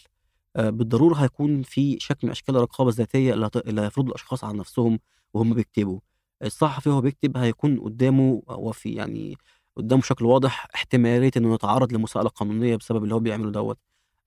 آآ 0.56 0.69
بالضرورة 0.69 1.15
هيكون 1.15 1.62
في 1.63 2.00
شكل 2.00 2.28
من 2.28 2.32
أشكال 2.32 2.56
الرقابة 2.56 2.89
الذاتية 2.89 3.34
اللي 3.56 3.82
هيفرضوا 3.82 4.10
الأشخاص 4.12 4.43
على 4.43 4.58
نفسهم 4.58 5.00
وهُم 5.34 5.54
بيكتبوا. 5.54 6.00
الصحفي 6.43 6.89
وهو 6.89 7.02
بيكتب 7.02 7.38
هيكون 7.38 7.80
قدامه 7.80 8.41
وفي 8.48 8.89
يعني 8.93 9.38
قدامه 9.78 10.02
بشكل 10.02 10.26
واضح 10.26 10.67
احتمالية 10.76 11.32
إنه 11.38 11.54
يتعرض 11.54 11.93
لمساءلة 11.93 12.30
قانونية 12.30 12.76
بسبب 12.76 13.04
اللي 13.04 13.15
هو 13.15 13.19
بيعمله 13.19 13.52
دوّة، 13.52 13.78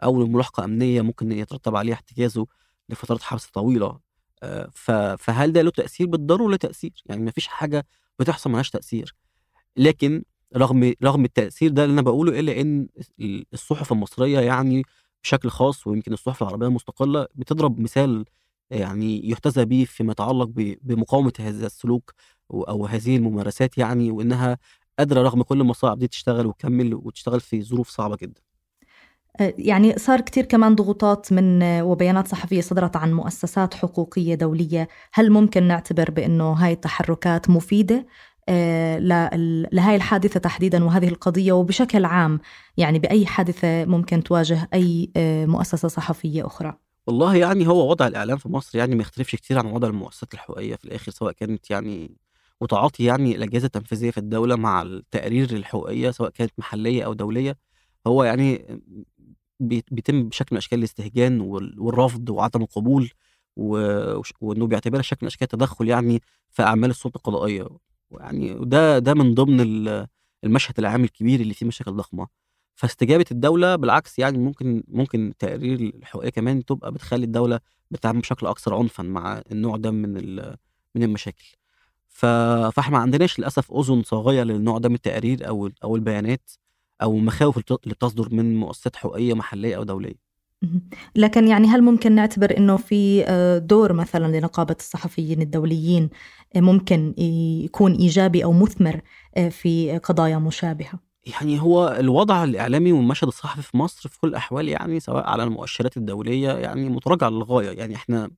أو 0.04 0.22
لملاحقة 0.22 0.64
أمنية 0.64 1.02
ممكن 1.02 1.32
يترتب 1.32 1.76
عليها 1.76 1.94
احتجازه 1.94 2.46
لفترات 2.88 3.22
حبس 3.22 3.46
طويلة. 3.46 4.00
ف 4.74 4.90
فهل 4.92 5.52
ده 5.52 5.62
له 5.62 5.70
تأثير؟ 5.70 6.06
بالضرورة 6.06 6.50
له 6.50 6.56
تأثير، 6.56 6.92
يعني 7.06 7.22
ما 7.22 7.30
فيش 7.30 7.46
حاجة 7.48 7.86
بتحصل 8.18 8.50
ما 8.50 8.54
لهاش 8.56 8.70
تأثير. 8.70 9.14
لكن 9.76 10.24
رغم 10.56 10.94
رغم 11.04 11.24
التأثير 11.26 11.70
ده 11.72 11.84
اللي 11.84 11.94
أنا 11.94 12.02
باقوله 12.02 12.40
إلا 12.40 12.60
إن 12.62 12.88
ال 13.20 13.46
الصحف 13.54 13.92
المصرية 13.92 14.40
يعني 14.40 14.84
بشكل 15.24 15.50
خاص 15.50 15.86
ويمكن 15.86 16.12
الصحف 16.12 16.42
العربية 16.42 16.66
المستقلة 16.66 17.26
بتضرب 17.36 17.80
مثال 17.80 18.24
يعني 18.70 19.30
يُحتذى 19.30 19.64
به 19.64 19.84
فيما 19.88 20.12
يتعلق 20.12 20.46
ب 20.48 20.76
بمقاومة 20.82 21.32
هذا 21.40 21.66
السلوك 21.66 22.14
و 22.50 22.62
أو 22.62 22.86
هذه 22.86 23.16
الممارسات 23.16 23.78
يعني، 23.78 24.10
وإنها 24.10 24.58
قادرة 24.98 25.22
رغم 25.22 25.42
كل 25.42 25.60
المصاعب 25.60 25.98
دي 25.98 26.08
تشتغل 26.08 26.46
وتكمّل 26.46 26.94
وتشتغل 26.94 27.40
في 27.40 27.62
ظروف 27.62 27.90
صعبة 27.90 28.16
جدًا. 28.22 28.42
آآ 29.40 29.52
يعني 29.58 29.98
صار 29.98 30.20
كتير 30.20 30.44
كمان 30.44 30.74
ضغوطات 30.74 31.32
من 31.32 31.62
وبيانات 31.82 32.28
صحفية 32.28 32.60
صدرت 32.60 32.96
عن 32.96 33.12
مؤسسات 33.12 33.74
حقوقية 33.74 34.34
دولية، 34.34 34.88
هل 35.12 35.30
ممكن 35.30 35.62
نعتبر 35.62 36.10
بإنه 36.10 36.52
هاي 36.52 36.72
التحركات 36.72 37.50
مفيدة؟ 37.50 38.06
لل 38.98 39.68
لهاي 39.72 39.96
الحادثة 39.96 40.40
تحديدًا 40.40 40.84
وهذه 40.84 41.08
القضية 41.08 41.52
وبشكل 41.52 42.04
عام 42.04 42.40
يعني 42.76 42.98
بأي 42.98 43.26
حادثة 43.26 43.84
ممكن 43.84 44.22
تواجه 44.22 44.68
أي 44.74 45.10
مؤسسة 45.46 45.88
صحفية 45.88 46.46
أخرى؟ 46.46 46.74
والله 47.06 47.36
يعني 47.36 47.68
هو 47.68 47.90
وضع 47.90 48.06
الإعلام 48.06 48.36
في 48.38 48.48
مصر 48.48 48.78
يعني 48.78 48.94
ما 48.94 49.02
يختلفش 49.02 49.34
كتير 49.36 49.58
عن 49.58 49.66
وضع 49.66 49.88
المؤسسات 49.88 50.34
الحقوقية 50.34 50.76
في 50.76 50.84
الآخر، 50.84 51.12
سواء 51.12 51.32
كانت 51.32 51.70
يعني 51.70 52.16
وتعاطي 52.60 53.04
يعني 53.04 53.36
الأجهزة 53.36 53.66
التنفيذية 53.66 54.10
في 54.10 54.18
الدولة 54.18 54.56
مع 54.56 54.82
التقارير 54.82 55.50
الحقوقية 55.52 56.10
سواء 56.10 56.30
كانت 56.30 56.52
محلية 56.58 57.04
أو 57.04 57.12
دولية، 57.12 57.56
هو 58.06 58.24
يعني 58.24 58.80
بيتم 59.68 60.28
بشكل 60.28 60.48
من 60.54 60.56
أشكال 60.58 60.78
الاستهجان 60.78 61.40
والرفض 61.40 62.30
وعدم 62.30 62.62
القبول 62.62 63.10
وإنه 64.40 64.66
بيعتبرها 64.66 65.02
شكل 65.02 65.18
من 65.22 65.26
أشكال 65.26 65.44
التدخل 65.44 65.88
يعني 65.88 66.22
في 66.50 66.62
أعمال 66.62 66.90
السلطة 66.90 67.16
القضائية. 67.16 67.66
ويعني 68.10 68.58
ده 68.64 68.98
ده 68.98 69.14
من 69.14 69.34
ضمن 69.34 69.60
المشهد 70.44 70.78
العام 70.78 71.04
الكبير 71.04 71.40
اللي 71.40 71.54
فيه 71.54 71.66
مشاكل 71.66 71.92
ضخمة. 71.92 72.26
فاستجابة 72.74 73.24
الدولة 73.30 73.76
بالعكس 73.76 74.18
يعني 74.18 74.38
ممكن 74.38 74.82
ممكن 74.88 75.28
التقارير 75.28 75.80
الحقوقية 75.80 76.30
كمان 76.30 76.64
تبقى 76.64 76.92
بتخلي 76.92 77.24
الدولة 77.24 77.60
بتتعامل 77.90 78.20
بشكل 78.20 78.46
أكثر 78.46 78.74
عنفا 78.74 79.02
مع 79.02 79.42
النوع 79.52 79.76
ده 79.76 79.90
من 79.90 80.36
من 80.94 81.02
المشاكل. 81.02 81.44
فإحنا 82.08 82.92
ما 82.92 82.98
عندناش 82.98 83.38
للأسف 83.38 83.72
أذن 83.72 84.02
صاغية 84.02 84.42
للنوع 84.42 84.78
ده 84.78 84.88
من 84.88 84.94
التقارير 84.94 85.48
أو 85.48 85.70
أو 85.84 85.96
البيانات. 85.96 86.50
أو 87.02 87.16
المخاوف 87.16 87.56
اللي 87.56 87.94
بتصدر 87.94 88.28
من 88.34 88.56
مؤسسات 88.56 88.96
حقوقية 88.96 89.34
محلية 89.34 89.76
أو 89.76 89.82
دولية. 89.82 90.32
لكن 91.16 91.48
يعني 91.48 91.68
هل 91.68 91.82
ممكن 91.82 92.12
نعتبر 92.12 92.56
إنه 92.56 92.76
في 92.76 93.24
آه، 93.26 93.58
دور 93.58 93.92
مثلا 93.92 94.38
لنقابة 94.38 94.76
الصحفيين 94.80 95.42
الدوليين 95.42 96.10
آه، 96.56 96.60
ممكن 96.60 97.14
يكون 97.64 97.92
إيجابي 97.92 98.44
أو 98.44 98.52
مثمر 98.52 99.00
آه، 99.36 99.48
في 99.48 99.98
قضايا 99.98 100.38
مشابهة؟ 100.38 101.00
يعني 101.40 101.60
هو 101.60 101.96
الوضع 102.00 102.44
الإعلامي 102.44 102.92
والمشهد 102.92 103.28
الصحفي 103.28 103.62
في 103.62 103.76
مصر 103.76 104.08
في 104.08 104.18
كل 104.18 104.28
الاحوال 104.28 104.68
يعني 104.68 105.00
سواء 105.00 105.26
على 105.26 105.42
المؤشرات 105.42 105.96
الدولية 105.96 106.50
يعني 106.52 106.88
متراجع 106.88 107.28
للغاية. 107.28 107.78
يعني 107.78 107.94
إحنا 107.94 108.30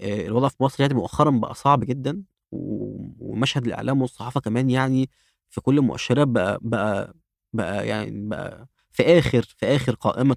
الوضع 0.00 0.48
في 0.48 0.62
مصر 0.62 0.82
يعني 0.82 0.94
مؤخرا 0.94 1.30
بقى 1.30 1.54
صعب 1.54 1.84
جدا 1.84 2.22
ومشهد 2.52 3.66
الإعلام 3.66 4.02
والصحافة 4.02 4.40
كمان 4.40 4.70
يعني 4.70 5.10
في 5.50 5.60
كل 5.60 5.78
المؤشرات 5.78 6.28
بقى 6.28 6.58
بقى 6.62 7.14
بقى 7.54 7.88
يعني 7.88 8.28
بقى 8.28 8.68
في 8.90 9.02
آخر 9.18 9.42
في 9.42 9.66
آخر 9.66 9.94
قائمة 9.94 10.36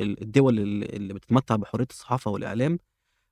الدول 0.00 0.58
اللي 0.60 1.14
بتتمتع 1.14 1.56
بحرية 1.56 1.86
الصحافة 1.90 2.30
والإعلام. 2.30 2.78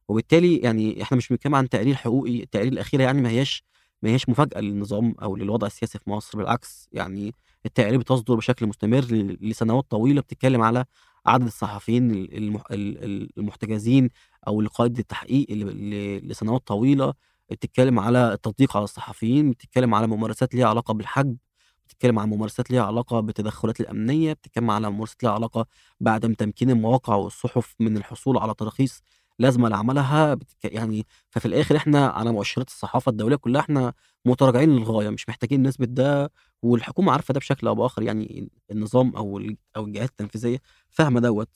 وبالتالي 0.08 0.56
يعني 0.58 1.02
إحنا 1.02 1.16
مش 1.16 1.28
بنتكلم 1.28 1.54
عن 1.54 1.68
تقرير 1.68 1.94
حقوقي 1.94 2.42
التقارير 2.42 2.72
الأخيرة 2.72 3.02
يعني 3.02 3.22
ما 3.22 3.28
هياش 3.30 3.64
ما 4.02 4.10
هياش 4.10 4.28
مفاجأة 4.28 4.60
للنظام 4.60 5.14
أو 5.22 5.36
للوضع 5.36 5.66
السياسي 5.66 5.98
في 5.98 6.10
مصر. 6.10 6.38
بالعكس 6.38 6.88
يعني 6.92 7.34
التقارير 7.66 7.98
بتصدر 7.98 8.34
بشكل 8.34 8.66
مستمر 8.66 9.04
لسنوات 9.40 9.84
طويلة 9.90 10.20
بتتكلم 10.20 10.62
على 10.62 10.84
عدد 11.26 11.46
الصحفيين 11.46 12.28
المحتجزين 13.38 14.08
أو 14.48 14.60
القائد 14.60 14.98
التحقيق 14.98 15.46
لسنوات 16.24 16.66
طويلة. 16.66 17.14
بتتكلم 17.50 17.98
على 18.00 18.32
التضييق 18.32 18.76
على 18.76 18.84
الصحفيين 18.84 19.50
بتتكلم 19.50 19.94
على 19.94 20.06
ممارسات 20.06 20.54
ليها 20.54 20.66
علاقة 20.68 20.94
بالحجب 20.94 21.36
بتتكلم 21.86 22.18
عن 22.18 22.28
ممارسات 22.30 22.70
ليها 22.70 22.82
علاقة 22.82 23.20
بالتدخلات 23.20 23.80
الأمنية 23.80 24.32
بتتكلم 24.32 24.70
على 24.70 24.90
ممارسات 24.90 25.22
ليها 25.22 25.32
علاقة 25.32 25.66
بعدم 26.00 26.34
تمكين 26.34 26.70
المواقع 26.70 27.14
والصحف 27.14 27.74
من 27.80 27.96
الحصول 27.96 28.38
على 28.38 28.54
تراخيص 28.54 29.02
لازمة 29.38 29.68
لعملها. 29.68 30.34
بتك... 30.34 30.64
يعني 30.64 31.06
ففي 31.30 31.46
الآخر 31.46 31.76
إحنا 31.76 32.06
على 32.06 32.32
مؤشرات 32.32 32.68
الصحافة 32.68 33.10
الدولية 33.10 33.36
كلها 33.36 33.60
إحنا 33.60 33.92
متراجعين 34.24 34.76
للغاية 34.76 35.08
مش 35.10 35.28
محتاجين 35.28 35.62
نثبت 35.62 35.88
ده. 35.88 36.30
والحكومة 36.62 37.12
عارفة 37.12 37.34
ده 37.34 37.40
بشكل 37.40 37.66
أو 37.66 37.74
بآخر 37.74 38.02
يعني 38.02 38.48
النظام 38.70 39.16
أو 39.16 39.40
أو 39.76 39.84
الجهات 39.86 40.08
التنفيذية 40.10 40.58
فاهمة 40.90 41.20
دوت. 41.20 41.48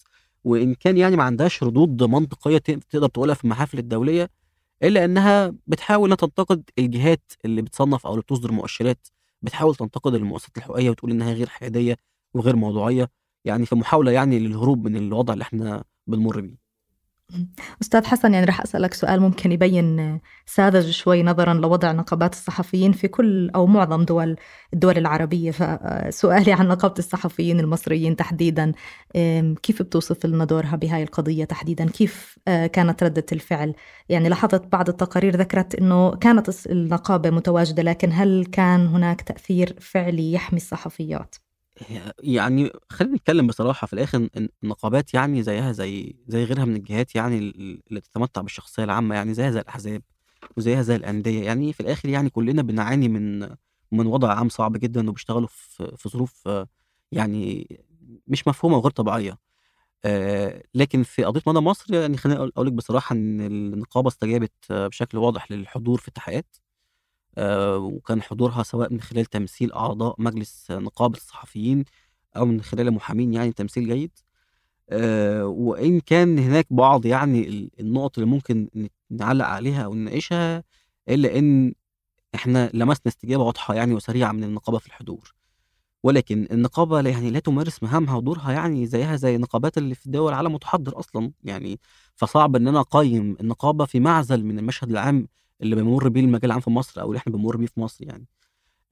وإن 0.45 0.75
كان 0.75 0.97
يعني 0.99 1.17
ما 1.17 1.23
عندهاش 1.25 1.63
ردود 1.63 2.03
منطقية 2.03 2.59
تقدر 2.59 3.09
تقولها 3.09 3.35
في 3.35 3.45
المحافل 3.45 3.79
الدولية 3.79 4.31
إلا 4.83 5.05
إنها 5.05 5.55
بتحاول 5.67 6.05
إنها 6.05 6.17
تنتقد 6.17 6.71
الجهات 6.79 7.33
اللي 7.45 7.63
بتصنف 7.63 8.07
أو 8.07 8.13
اللي 8.13 8.23
بتصدر 8.23 8.53
مؤشرات 8.53 9.09
بتحاول 9.43 9.75
تنتقد 9.75 10.15
المؤسسات 10.15 10.57
الحقوقية 10.59 10.91
وتقول 10.91 11.11
إنها 11.11 11.33
غير 11.33 11.49
حيادية 11.49 11.97
وغير 12.35 12.57
موضوعية 12.57 13.11
يعني 13.45 13.67
في 13.67 13.75
محاوله 13.75 14.13
يعني 14.13 14.39
للهروب 14.39 14.85
من 14.89 14.97
الوضع 14.97 15.33
اللي 15.35 15.43
إحنا 15.43 15.85
بنمر 16.07 16.41
بيه. 16.41 16.68
أستاذ 17.83 18.05
حسن 18.05 18.35
يعني 18.35 18.47
رح 18.47 18.61
أسألك 18.61 18.95
سؤال 18.95 19.21
ممكن 19.21 19.53
يبين 19.53 20.21
ساذج 20.47 20.91
شوي 20.91 21.23
نظرا 21.23 21.55
لوضع 21.55 21.93
نقابات 21.93 22.33
الصحفيين 22.33 22.93
في 22.93 23.09
كل 23.09 23.51
أو 23.51 23.67
معظم 23.67 24.03
دول 24.05 24.37
الدول 24.75 24.99
العربية. 24.99 25.51
فسؤالي 25.51 26.53
عن 26.53 26.69
نقابة 26.69 26.95
الصحفيين 26.99 27.61
المصريين 27.61 28.17
تحديدا 28.17 28.73
كيف 29.63 29.83
بتوصف 29.83 30.27
لنا 30.27 30.45
دورها 30.45 30.77
بهاي 30.77 31.03
القضية 31.03 31.45
تحديدا؟ 31.45 31.91
كيف 31.91 32.39
آه، 32.49 32.67
كانت 32.67 33.03
ردة 33.03 33.27
الفعل؟ 33.33 33.75
يعني 34.09 34.29
لاحظت 34.29 34.67
بعض 34.67 34.89
التقارير 34.89 35.37
ذكرت 35.37 35.75
أنه 35.75 36.15
كانت 36.17 36.67
النقابة 36.67 37.31
متواجدة 37.31 37.83
لكن 37.83 38.11
هل 38.13 38.47
كان 38.53 38.87
هناك 38.87 39.23
تأثير 39.23 39.77
فعلي 39.81 40.33
يحمي 40.33 40.57
الصحفيات؟ 40.57 41.35
يعني 42.23 42.71
خلينا 42.91 43.15
نتكلم 43.17 43.47
بصراحة 43.47 43.87
في 43.87 43.93
الآخر 43.93 44.29
النقابات 44.65 45.15
يعني 45.15 45.43
زيها 45.43 45.73
زي 45.73 46.17
زي 46.29 46.45
غيرها 46.45 46.65
من 46.65 46.77
الجهات 46.77 47.15
يعني 47.15 47.39
اللي 47.39 48.01
تتمتع 48.01 48.41
بالشخصية 48.41 48.85
العامة 48.85 49.15
يعني 49.15 49.35
زيها 49.35 49.51
زي 49.51 49.61
الأحزاب 49.61 50.03
وزيها 50.57 50.83
زي 50.83 50.97
الأندية. 50.97 51.45
يعني 51.45 51.73
في 51.73 51.81
الآخر 51.81 52.09
يعني 52.09 52.31
كلنا 52.31 52.63
بنعاني 52.63 53.09
من 53.09 53.41
من 53.93 54.07
وضع 54.07 54.35
عام 54.35 54.49
صعب 54.49 54.77
جدا 54.77 55.11
وبيشتغلوا 55.11 55.49
في 55.51 55.93
في 55.97 56.09
ظروف 56.09 56.49
يعني 57.13 57.69
مش 58.29 58.49
مفهومة 58.49 58.77
وغير 58.77 58.91
طبيعية. 58.93 59.39
آه، 60.05 60.63
لكن 60.75 61.03
في 61.03 61.25
قضية 61.25 61.43
مدى 61.47 61.59
مصر 61.61 61.95
يعني 61.95 62.17
خليني 62.17 62.41
أقول 62.41 62.67
لك 62.69 62.73
بصراحة 62.75 63.15
إن 63.15 63.41
النقابة 63.41 64.09
استجابت 64.09 64.53
بشكل 64.73 65.19
واضح 65.19 65.53
للحضور 65.53 65.99
في 66.01 66.09
التحقيقات. 66.09 66.57
وكان 67.77 68.23
حضورها 68.23 68.63
سواء 68.63 68.93
من 68.93 69.01
خلال 69.01 69.25
تمثيل 69.25 69.73
أعضاء 69.73 70.15
مجلس 70.19 70.71
نقابة 70.71 71.17
الصحفيين 71.17 71.85
أو 72.37 72.47
من 72.47 72.63
خلال 72.63 72.89
المحامين 72.89 73.35
يعني 73.35 73.53
تمثيل 73.53 73.89
جيد. 73.89 74.11
آه، 74.91 75.47
وإن 75.47 76.01
كان 76.01 76.39
هناك 76.39 76.67
بعض 76.71 77.07
يعني 77.07 77.71
النقط 77.81 78.19
اللي 78.19 78.31
ممكن 78.31 78.69
نعلق 79.11 79.45
عليها 79.47 79.83
أو 79.85 79.95
نناقشها 79.95 80.65
إلا 81.09 81.39
إن 81.39 81.75
إحنا 82.35 82.71
لمسنا 82.75 83.03
استجابة 83.09 83.43
واضحة 83.45 83.75
يعني 83.75 83.95
وسريعة 83.95 84.33
من 84.33 84.45
النقابة 84.45 84.79
في 84.79 84.87
الحضور. 84.87 85.35
ولكن 86.03 86.49
النقابة 86.53 87.09
يعني 87.09 87.31
لا 87.31 87.39
تمارس 87.39 87.83
مهامها 87.83 88.17
ودورها 88.17 88.53
يعني 88.53 88.87
زيها 88.87 89.17
زي 89.17 89.37
النقابات 89.37 89.79
اللي 89.79 89.95
في 89.95 90.11
دول 90.11 90.29
العالم 90.29 90.47
المتحضر 90.49 90.99
أصلا 90.99 91.33
يعني. 91.45 91.81
فصعب 92.17 92.57
إن 92.57 92.69
أنا 92.69 92.81
أقيم 92.81 93.37
النقابة 93.41 93.85
في 93.85 94.01
معزل 94.01 94.45
من 94.45 94.59
المشهد 94.59 94.91
العام 94.91 95.29
اللي 95.63 95.77
بيمر 95.77 96.09
بيه 96.09 96.21
المجال 96.21 96.45
العام 96.45 96.61
في 96.61 96.71
مصر 96.71 97.01
أو 97.01 97.09
اللي 97.09 97.19
إحنا 97.19 97.33
بنمر 97.33 97.57
بيه 97.57 97.67
في 97.67 97.81
مصر 97.81 98.05
يعني. 98.05 98.27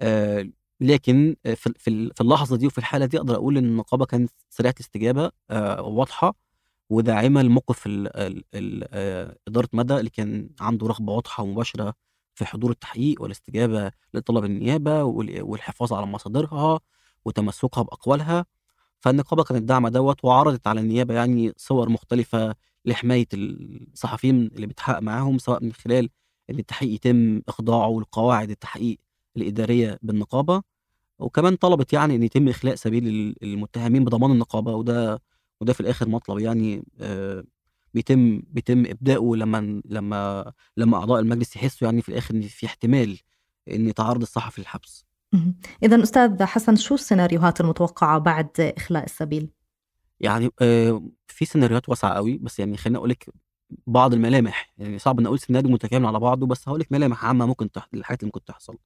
آه 0.01 0.49
لكن 0.81 1.37
في 1.45 1.73
في 2.15 2.21
اللحظة 2.21 2.57
دي 2.57 2.67
وفي 2.67 2.79
الحالة 2.79 3.07
دي 3.07 3.19
أقدر 3.19 3.35
أقول 3.35 3.59
إن 3.59 3.65
النقابة 3.65 4.05
كانت 4.07 4.31
سريعة 4.51 4.75
الاستجابه 4.81 5.31
آه 5.51 5.83
واضحة 5.83 6.35
وداعمة 6.91 7.43
لموقف 7.43 7.89
آه، 7.89 9.37
إدارة 9.49 9.69
مدى 9.73 9.95
اللي 9.97 10.11
كان 10.11 10.51
عنده 10.61 10.87
رغبة 10.87 11.13
واضحة 11.13 11.43
ومباشرة 11.43 11.95
في 12.35 12.45
حضور 12.47 12.71
التحقيق 12.71 13.23
والاستجابة 13.23 13.93
لطلب 14.15 14.45
النيابة 14.45 15.03
والحفاظ 15.05 15.93
على 15.93 16.07
مصادرها 16.07 16.81
وتمسكها 17.25 17.83
بأقوالها. 17.83 18.47
فالنقابة 19.01 19.45
كانت 19.45 19.63
داعمة 19.63 19.89
دوت 19.89 20.25
وعرضت 20.25 20.67
على 20.67 20.81
النيابة 20.81 21.15
يعني 21.15 21.53
صور 21.57 21.89
مختلفة 21.89 22.55
لحماية 22.85 23.27
الصحفيين 23.35 24.47
اللي 24.47 24.67
بتحقق 24.67 24.99
معاهم 24.99 25.39
سواء 25.39 25.65
من 25.65 25.73
خلال 25.73 26.09
إن 26.51 26.59
التحقيق 26.59 26.95
يتم 26.95 27.43
اخضاعه 27.49 28.01
لقواعد 28.01 28.51
التحقيق 28.51 28.99
الإدارية 29.37 29.99
بالنقابة 30.03 30.63
وكمان 31.19 31.57
طلبت 31.57 31.93
يعني 31.93 32.15
إن 32.17 32.23
يتم 32.23 32.49
إخلاء 32.49 32.75
سبيل 32.75 33.37
المتهمين 33.43 34.05
بضمان 34.05 34.31
النقابة 34.31 34.75
وده 34.75 35.23
وده 35.61 35.73
في 35.73 35.81
الآخر 35.81 36.09
مطلب 36.09 36.39
يعني 36.39 36.85
آه، 37.01 37.45
بيتم 37.95 38.43
بيتم 38.49 38.87
إبداؤه 38.87 39.37
لما 39.37 39.83
لما 39.85 40.53
لما 40.77 40.97
أعضاء 40.97 41.21
المجلس 41.21 41.57
يحسوا 41.57 41.89
يعني 41.89 42.03
في 42.03 42.09
الآخر 42.09 42.35
إن 42.35 42.43
في 42.43 42.67
احتمال 42.67 43.19
إن 43.71 43.89
يتعرض 43.89 44.23
الصحفي 44.23 44.61
للحبس. 44.61 45.07
اذا 45.83 46.03
أستاذ 46.03 46.45
حسن 46.45 46.77
شو 46.77 46.95
السيناريوهات 46.95 47.61
المتوقعة 47.61 48.19
بعد 48.19 48.51
إخلاء 48.61 49.05
السبيل؟ 49.05 49.51
يعني 50.21 50.51
آه، 50.61 51.03
في 51.29 51.45
سيناريوهات 51.45 51.89
واسعة 51.89 52.15
قوي 52.15 52.39
بس 52.39 52.59
يعني 52.59 52.77
خليني 52.77 52.99
أقول 52.99 53.11
لك 53.11 53.29
بعض 53.87 54.15
الملامح. 54.15 54.73
يعني 54.79 54.99
صعب 54.99 55.21
إن 55.21 55.27
أقول 55.27 55.39
سيناريو 55.39 55.71
متكامل 55.71 56.07
على 56.07 56.19
بعضه 56.21 56.47
بس 56.47 56.69
هقول 56.69 56.81
لك 56.81 56.93
ملامح 56.93 57.25
عامة 57.25 57.47
ممكن 57.47 57.73
تح... 57.73 57.89
الحاجات 57.95 58.21
اللي 58.21 58.29
ممكن 58.29 58.45
تحصل. 58.45 58.79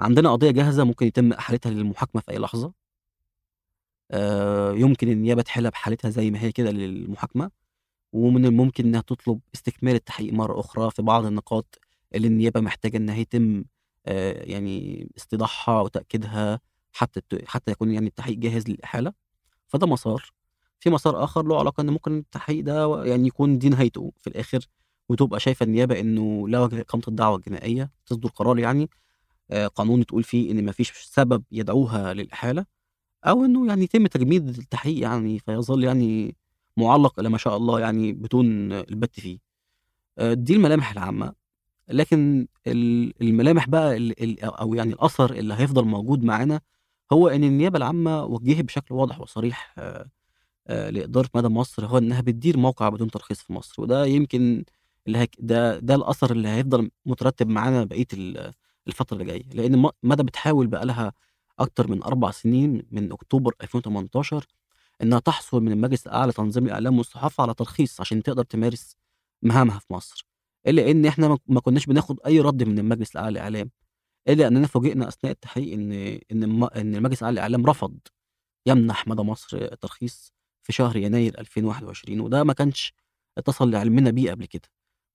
عندنا 0.00 0.32
قضية 0.32 0.50
جاهزة 0.50 0.84
ممكن 0.84 1.06
يتم 1.06 1.32
إحالتها 1.32 1.70
للمحاكمة 1.70 2.20
في 2.22 2.30
أي 2.30 2.38
لحظة. 2.38 2.72
آه 4.10 4.72
يمكن 4.72 5.08
النيابة 5.08 5.42
تحلها 5.42 5.70
بحالتها 5.70 6.10
زي 6.10 6.30
ما 6.30 6.40
هي 6.42 6.52
كده 6.52 6.70
للمحاكمة 6.70 7.50
ومن 8.12 8.46
الممكن 8.46 8.84
إنها 8.86 9.00
تطلب 9.00 9.40
استكمال 9.54 9.94
التحقيق 9.94 10.32
مرة 10.32 10.60
أخرى 10.60 10.90
في 10.90 11.02
بعض 11.02 11.26
النقاط 11.26 11.78
اللي 12.14 12.28
النيابة 12.28 12.60
محتاجة 12.60 12.96
إنها 12.96 13.16
يتم 13.16 13.64
آه 14.06 14.44
يعني 14.44 15.08
استيضاحها 15.16 15.80
وتأكيدها 15.80 16.60
حتى 16.92 17.20
حتى 17.46 17.70
يكون 17.72 17.92
يعني 17.92 18.06
التحقيق 18.06 18.38
جاهز 18.38 18.68
للإحالة. 18.68 19.12
فده 19.68 19.86
مسار. 19.86 20.32
في 20.80 20.90
مسار 20.90 21.24
آخر 21.24 21.42
له 21.46 21.58
علاقة 21.58 21.80
إن 21.80 21.90
ممكن 21.90 22.18
التحقيق 22.18 22.64
ده 22.64 23.04
يعني 23.04 23.26
يكون 23.26 23.58
دي 23.58 23.68
نهايته 23.68 24.12
في 24.18 24.26
الآخر 24.26 24.58
وتبقى 25.08 25.40
شايفة 25.40 25.64
النيابة 25.64 26.00
إنه 26.00 26.48
لا 26.48 26.64
اقامه 26.64 27.02
الدعوة 27.08 27.36
الجنائية 27.36 27.90
تصدر 28.06 28.28
قرار 28.28 28.58
يعني 28.58 28.90
آه 29.50 29.66
قانوني 29.66 30.04
تقول 30.04 30.22
فيه 30.22 30.50
إن 30.52 30.64
مفيش 30.64 30.92
سبب 30.92 31.42
يدعوها 31.52 32.14
للإحالة 32.14 32.66
أو 33.24 33.44
إنه 33.44 33.66
يعني 33.66 33.82
يتم 33.84 34.06
تجميد 34.06 34.48
التحقيق 34.48 35.02
يعني 35.02 35.38
فيظل 35.38 35.84
يعني 35.84 36.36
معلق 36.76 37.20
إلى 37.20 37.28
ما 37.28 37.38
شاء 37.38 37.56
الله 37.56 37.80
يعني 37.80 38.12
بدون 38.12 38.72
البت 38.72 39.20
فيه. 39.20 39.38
آه، 40.18 40.34
دي 40.34 40.54
الملامح 40.56 40.90
العامة 40.92 41.32
لكن 41.88 42.46
الملامح 42.66 43.68
بقى 43.68 44.14
أو 44.44 44.74
يعني 44.74 44.92
الأثر 44.92 45.32
اللي 45.32 45.54
هيفضل 45.54 45.84
موجود 45.84 46.24
معانا 46.24 46.60
هو 47.12 47.28
إن 47.28 47.44
النيابة 47.44 47.76
العامة 47.76 48.24
وجهت 48.24 48.64
بشكل 48.64 48.94
واضح 48.94 49.20
وصريح 49.20 49.74
آه، 50.68 50.90
لإدارة 50.90 51.30
مدى 51.34 51.48
مصر 51.48 51.86
هو 51.86 51.98
إنها 51.98 52.20
بتدير 52.20 52.58
موقع 52.58 52.88
بدون 52.88 53.10
ترخيص 53.10 53.42
في 53.42 53.52
مصر 53.52 53.82
وده 53.82 54.06
يمكن 54.06 54.64
اللي 55.06 55.18
هك 55.18 55.30
ده 55.38 55.78
ده 55.78 55.94
الأثر 55.94 56.30
اللي 56.32 56.48
هيفضل 56.48 56.90
مترتب 57.06 57.48
معانا 57.48 57.84
بقية 57.84 58.06
الفترة 58.88 59.14
اللي 59.16 59.24
جاية. 59.24 59.42
لأن 59.54 59.90
مدى 60.02 60.22
بتحاول 60.22 60.66
بقى 60.66 60.86
لها 60.86 61.12
أكتر 61.58 61.90
من 61.90 62.02
أربع 62.02 62.30
سنين 62.30 62.82
من 62.90 63.12
أكتوبر 63.12 63.54
2018 63.62 64.46
إنها 65.02 65.18
تحصل 65.18 65.62
من 65.62 65.72
المجلس 65.72 66.06
الأعلى 66.06 66.30
لتنظيم 66.30 66.66
الإعلام 66.66 66.98
والصحافة 66.98 67.42
على 67.42 67.54
ترخيص 67.54 68.00
عشان 68.00 68.22
تقدر 68.22 68.44
تمارس 68.44 68.96
مهامها 69.42 69.78
في 69.78 69.92
مصر. 69.92 70.26
إلا 70.66 70.90
إن 70.90 71.06
إحنا 71.06 71.38
ما 71.46 71.60
كناش 71.60 71.86
بناخد 71.86 72.20
أي 72.26 72.40
رد 72.40 72.62
من 72.62 72.78
المجلس 72.78 73.10
الأعلى 73.12 73.30
للإعلام 73.30 73.70
إلا 74.28 74.46
أننا 74.48 74.66
فوجئنا 74.66 75.08
أثناء 75.08 75.32
التحقيق 75.32 75.72
إن 75.74 75.92
إن 76.32 76.62
إن 76.76 76.94
المجلس 76.96 77.18
الأعلى 77.22 77.34
للإعلام 77.34 77.66
رفض 77.66 77.98
يمنح 78.66 79.08
مدى 79.08 79.22
مصر 79.22 79.56
الترخيص 79.58 80.32
في 80.68 80.74
شهر 80.74 80.96
يناير 80.96 81.40
2021 81.40 82.20
وده 82.20 82.44
ما 82.44 82.52
كانش 82.52 82.94
اتصل 83.38 83.70
لعلمنا 83.70 84.10
بيه 84.10 84.30
قبل 84.30 84.46
كده. 84.46 84.68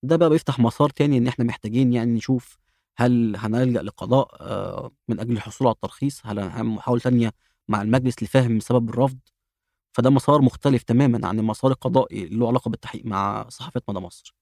ده 0.03 0.15
بقى 0.15 0.29
بيفتح 0.29 0.59
مسار 0.59 0.89
تاني 0.89 1.17
إن 1.17 1.27
إحنا 1.27 1.45
محتاجين 1.45 1.93
يعني 1.93 2.13
نشوف 2.13 2.57
هل 2.97 3.35
هنلجأ 3.37 3.81
لقضاء 3.81 4.27
آه، 4.41 4.91
من 5.07 5.19
أجل 5.19 5.31
الحصول 5.31 5.67
على 5.67 5.73
الترخيص 5.75 6.21
هل 6.25 6.39
هنعمل 6.39 6.69
محاولة 6.69 7.01
تانية 7.01 7.31
مع 7.67 7.81
المجلس 7.81 8.23
لفهم 8.23 8.59
سبب 8.59 8.89
الرفض. 8.89 9.19
فده 9.93 10.09
مسار 10.09 10.41
مختلف 10.41 10.83
تماما 10.83 11.27
عن 11.27 11.39
المسار 11.39 11.71
القضائي 11.71 12.23
اللي 12.23 12.35
له 12.39 12.47
علاقة 12.47 12.69
بالتحقيق 12.69 13.05
مع 13.05 13.49
صحافة 13.49 13.81
مدى 13.89 13.99
مصر. 13.99 14.35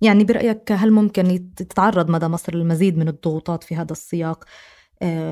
يعني 0.00 0.24
برأيك 0.24 0.72
هل 0.72 0.90
ممكن 0.92 1.54
تتعرض 1.56 2.10
مدى 2.10 2.28
مصر 2.28 2.54
للمزيد 2.54 2.98
من 2.98 3.08
الضغوطات 3.08 3.64
في 3.64 3.76
هذا 3.76 3.92
السياق؟ 3.92 4.44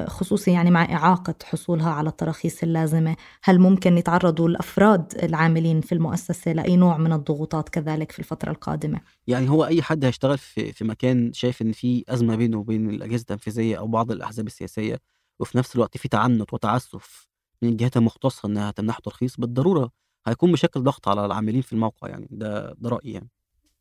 خصوصي 0.09 0.51
يعني 0.51 0.71
مع 0.71 0.83
إعاقة 0.83 1.35
حصولها 1.45 1.91
على 1.91 2.09
التراخيص 2.09 2.63
اللازمة. 2.63 3.17
هل 3.43 3.59
ممكن 3.59 3.99
يتعرضوا 3.99 4.49
الأفراد 4.49 5.13
العاملين 5.23 5.81
في 5.81 5.93
المؤسسة 5.93 6.53
لأي 6.53 6.77
نوع 6.77 6.97
من 6.99 7.13
الضغوطات 7.13 7.69
كذلك 7.69 8.13
في 8.13 8.19
الفترة 8.19 8.51
القادمة؟ 8.51 9.01
يعني 9.27 9.51
هو 9.51 9.65
أي 9.65 9.83
حد 9.83 10.05
هيشتغل 10.05 10.39
في, 10.39 10.73
في 10.73 10.85
مكان 10.85 11.33
شايف 11.33 11.63
إن 11.63 11.73
في 11.73 12.05
أزمة 12.09 12.37
بينه 12.37 12.59
وبين 12.59 12.91
الأجهزة 12.91 13.21
التنفيذية 13.21 13.79
أو 13.79 13.87
بعض 13.87 14.11
الأحزاب 14.11 14.47
السياسية 14.47 14.99
وفي 15.41 15.59
نفس 15.59 15.75
الوقت 15.77 15.97
في 15.97 16.09
تعنت 16.09 16.53
وتعسف 16.53 17.29
من 17.63 17.69
الجهات 17.69 17.97
المختصة 17.97 18.47
إنها 18.47 18.71
تمنحه 18.71 19.01
ترخيص 19.01 19.37
بالضرورة 19.37 19.91
هيكون 20.27 20.53
بشكل 20.53 20.83
ضغط 20.83 21.09
على 21.09 21.27
العاملين 21.27 21.61
في 21.63 21.73
الموقع 21.73 22.09
يعني. 22.09 22.29
ده 22.31 22.75
ده 22.79 22.89
رأيي 22.91 23.13
يعني. 23.13 23.29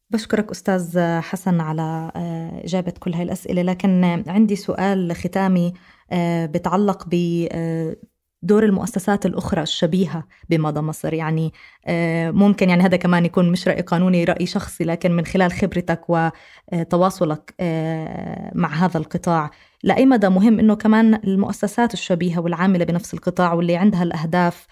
بشكرك 0.10 0.52
أستاذ 0.52 1.00
حسن 1.20 1.62
على 1.62 2.12
آه، 2.16 2.62
إجابة 2.64 2.94
كل 3.00 3.14
هاي 3.14 3.24
الأسئلة 3.24 3.62
لكن 3.62 4.24
عندي 4.28 4.56
سؤال 4.56 5.16
ختامي 5.16 5.74
آه، 6.12 6.46
بتعلق 6.46 7.08
ب 7.08 7.48
آه، 7.52 7.96
دور 8.42 8.64
المؤسسات 8.66 9.26
الأخرى 9.26 9.62
الشبيهة 9.62 10.28
بمدى 10.50 10.80
مصر. 10.80 11.14
يعني 11.14 11.54
ممكن 12.32 12.70
يعني 12.70 12.84
هذا 12.84 12.98
كمان 12.98 13.26
يكون 13.26 13.52
مش 13.52 13.68
رأي 13.68 13.82
قانوني 13.82 14.24
رأي 14.24 14.46
شخصي 14.46 14.84
لكن 14.84 15.12
من 15.12 15.26
خلال 15.26 15.52
خبرتك 15.52 16.02
وتواصلك 16.10 17.56
مع 18.56 18.70
هذا 18.74 18.98
القطاع 18.98 19.52
لأي 19.84 20.06
مدى 20.06 20.30
مهم 20.30 20.60
أنه 20.60 20.76
كمان 20.76 21.16
المؤسسات 21.16 21.94
الشبيهة 21.94 22.40
والعاملة 22.40 22.86
بنفس 22.86 23.14
القطاع 23.14 23.54
واللي 23.54 23.76
عندها 23.76 24.04
الأهداف 24.04 24.68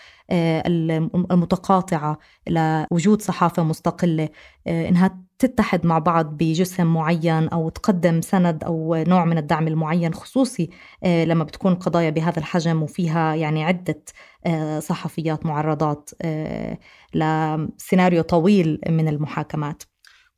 المتقاطعة 1.31 2.19
لوجود 2.47 3.21
صحافة 3.21 3.63
مستقلة 3.63 4.29
إنها 4.67 5.21
تتحد 5.41 5.85
مع 5.85 5.99
بعض 5.99 6.25
بجسم 6.37 6.87
معين 6.93 7.47
أو 7.47 7.69
تقدم 7.69 8.21
سند 8.21 8.63
أو 8.63 8.95
نوع 9.07 9.25
من 9.25 9.37
الدعم 9.37 9.67
المعين 9.67 10.13
خصوصي 10.13 10.69
آه، 11.03 11.25
لما 11.25 11.43
بتكون 11.43 11.75
قضايا 11.75 12.09
بهذا 12.09 12.39
الحجم 12.39 12.83
وفيها 12.83 13.35
يعني 13.35 13.63
عدة 13.63 14.03
آه، 14.45 14.79
صحفيات 14.79 15.45
معرضات 15.45 16.09
آه، 16.21 16.77
لسيناريو 17.13 18.21
طويل 18.21 18.79
من 18.89 19.07
المحاكمات. 19.07 19.83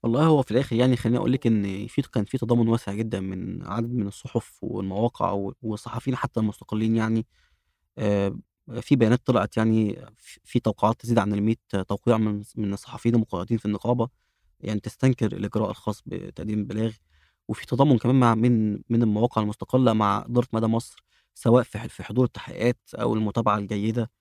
والله 0.04 0.26
هو 0.26 0.42
في 0.42 0.52
الآخر 0.52 0.76
يعني 0.76 0.96
خليني 0.98 1.18
أقول 1.18 1.32
لك 1.32 1.48
إن 1.48 1.88
في 1.88 2.02
كان 2.02 2.26
في 2.26 2.38
تضامن 2.38 2.68
واسع 2.68 2.94
جدا 2.94 3.20
من 3.20 3.64
عدد 3.68 3.94
من 3.94 4.08
الصحف 4.08 4.58
والمواقع 4.64 5.52
والصحفيين 5.62 6.16
حتى 6.18 6.40
المستقلين 6.40 6.96
يعني 6.96 7.26
في 8.82 8.96
بيانات 8.96 9.22
طلعت 9.28 9.58
يعني 9.58 10.06
في 10.44 10.60
توقعات 10.60 11.02
تزيد 11.02 11.20
عن 11.20 11.34
ال 11.34 11.44
100 11.44 11.56
توقيع 11.88 12.18
من 12.18 12.44
من 12.56 12.74
الصحفيين 12.74 13.16
المقيدين 13.16 13.58
في 13.58 13.66
النقابة 13.66 14.10
يعني 14.62 14.80
تستنكر 14.80 15.26
الإجراء 15.38 15.70
الخاص 15.72 16.04
بتقديم 16.06 16.60
البلاغ. 16.60 16.92
وفي 17.48 17.66
تضامن 17.66 17.98
كمان 17.98 18.16
مع 18.20 18.36
من 18.36 18.74
من 18.90 19.04
المواقع 19.04 19.42
المستقلة 19.42 19.94
مع 19.94 20.26
إدارة 20.30 20.48
مدى 20.54 20.68
مصر 20.68 21.04
سواء 21.36 21.64
في 21.64 21.90
في 21.90 22.04
حضور 22.04 22.26
التحقيقات 22.26 22.80
أو 22.96 23.14
المتابعة 23.16 23.58
الجيدة. 23.58 24.12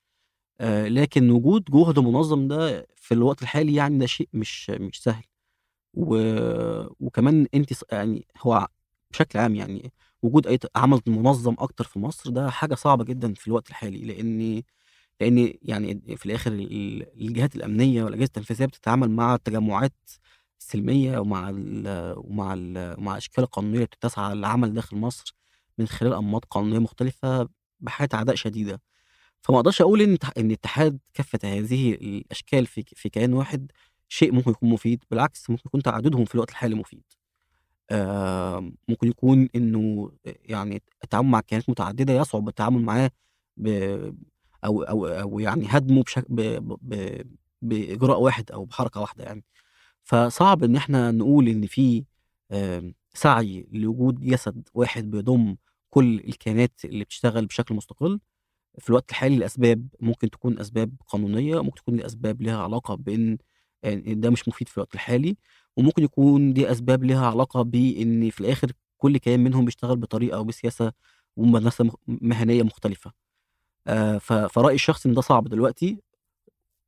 آه 0.60 0.88
لكن 0.88 1.30
وجود 1.30 1.64
جهد 1.70 1.98
منظم 2.00 2.48
ده 2.48 2.88
في 2.96 3.14
الوقت 3.14 3.42
الحالي 3.42 3.74
يعني 3.74 3.98
ده 3.98 4.06
شيء 4.06 4.28
مش 4.34 4.70
مش 4.70 5.02
سهل. 5.02 5.24
و... 5.94 6.16
وكمان 7.00 7.46
انت 7.54 7.72
يعني 7.92 8.26
هو 8.42 8.68
بشكل 9.10 9.38
عام 9.38 9.54
يعني 9.54 9.92
وجود 10.22 10.46
أي 10.46 10.58
عمل 10.76 11.00
منظم 11.06 11.54
أكتر 11.58 11.84
في 11.84 11.98
مصر 11.98 12.30
ده 12.30 12.50
حاجة 12.50 12.74
صعبة 12.74 13.04
جدا 13.04 13.34
في 13.34 13.46
الوقت 13.48 13.68
الحالي 13.70 13.98
لأن 14.04 14.62
لأن 15.20 15.54
يعني 15.62 16.16
في 16.16 16.26
الآخر 16.26 16.52
الجهات 17.20 17.56
الأمنية 17.56 18.04
والأجهزة 18.04 18.24
التنفيذية 18.26 18.66
بتتعامل 18.66 19.10
مع 19.10 19.34
التجمعات 19.34 19.94
السلميه 20.60 21.18
ومع 21.18 21.50
ال 21.50 22.14
ومع 22.16 22.54
ال 22.54 22.94
ومع 22.98 23.12
الاشكال 23.12 23.44
القانونيه 23.44 23.74
اللي 23.76 23.86
بتسعى 23.86 24.34
للعمل 24.34 24.74
داخل 24.74 24.96
مصر 24.96 25.34
من 25.78 25.86
خلال 25.88 26.14
انماط 26.14 26.44
قانونية 26.44 26.78
مختلفة 26.78 27.48
بحاله 27.80 28.08
عداء 28.14 28.34
شديدة. 28.36 28.80
فما 29.42 29.56
أقدرش 29.58 29.80
أقول 29.82 30.02
إن 30.02 30.18
إن 30.38 30.50
اتحاد 30.50 30.98
كافه 31.14 31.38
هذه 31.44 31.92
الأشكال 31.94 32.66
في 32.66 32.84
في 32.96 33.08
كيان 33.08 33.32
واحد 33.32 33.72
شيء 34.12 34.32
ممكن 34.32 34.50
يكون 34.50 34.70
مفيد 34.70 35.04
بالعكس 35.10 35.50
ممكن 35.50 35.62
يكون 35.66 35.82
تعددهم 35.82 36.24
في 36.24 36.34
الوقت 36.34 36.50
الحالي 36.50 36.74
مفيد. 36.74 37.02
ممكن 38.88 39.08
يكون 39.08 39.48
إنه 39.56 40.12
يعني 40.24 40.82
التعامل 41.04 41.28
مع 41.28 41.40
كيانات 41.40 41.70
متعددة 41.70 42.12
يصعب 42.12 42.48
التعامل 42.48 42.82
معاه 42.82 43.10
أو 44.64 44.82
أو 44.82 45.06
أو 45.06 45.40
يعني 45.40 45.66
هدمه 45.68 46.02
بشكل 46.02 46.60
بإجراء 47.62 48.20
واحد 48.20 48.50
أو 48.52 48.64
بحركة 48.64 49.00
واحدة 49.00 49.24
يعني. 49.24 49.44
فصعب 50.02 50.64
إن 50.64 50.76
إحنا 50.76 51.10
نقول 51.10 51.48
إن 51.48 51.66
في 51.66 52.04
سعي 53.14 53.66
لوجود 53.72 54.20
جسد 54.20 54.68
واحد 54.74 55.10
بيضم 55.10 55.56
كل 55.90 56.14
الكيانات 56.14 56.84
اللي 56.84 57.04
بتشتغل 57.04 57.46
بشكل 57.46 57.74
مستقل. 57.74 58.20
في 58.78 58.90
الوقت 58.90 59.10
الحالي 59.10 59.36
الاسباب 59.36 59.88
ممكن 60.00 60.30
تكون 60.30 60.58
أسباب 60.58 60.92
قانونية 61.06 61.62
ممكن 61.62 61.76
تكون 61.76 61.96
لأسباب 61.96 62.42
لها 62.42 62.62
علاقة 62.62 62.94
بإن 62.94 63.38
ده 64.06 64.30
مش 64.30 64.48
مفيد 64.48 64.68
في 64.68 64.76
الوقت 64.78 64.94
الحالي 64.94 65.36
وممكن 65.76 66.02
يكون 66.04 66.52
دي 66.52 66.70
أسباب 66.70 67.04
لها 67.04 67.26
علاقة 67.26 67.62
بإن 67.62 68.30
في 68.30 68.40
الآخر 68.40 68.72
كل 68.98 69.16
كيان 69.18 69.40
منهم 69.44 69.64
بيشتغل 69.64 69.96
بطريقة 69.96 70.36
أو 70.36 70.44
بسياسة 70.44 70.92
ومدرسه 71.36 71.90
مهنية 72.08 72.62
مختلفة. 72.62 73.12
آه 73.88 74.18
فرأيي 74.48 74.74
الشخصي 74.74 75.08
إن 75.08 75.14
ده 75.14 75.20
صعب 75.22 75.48
دلوقتي 75.48 75.98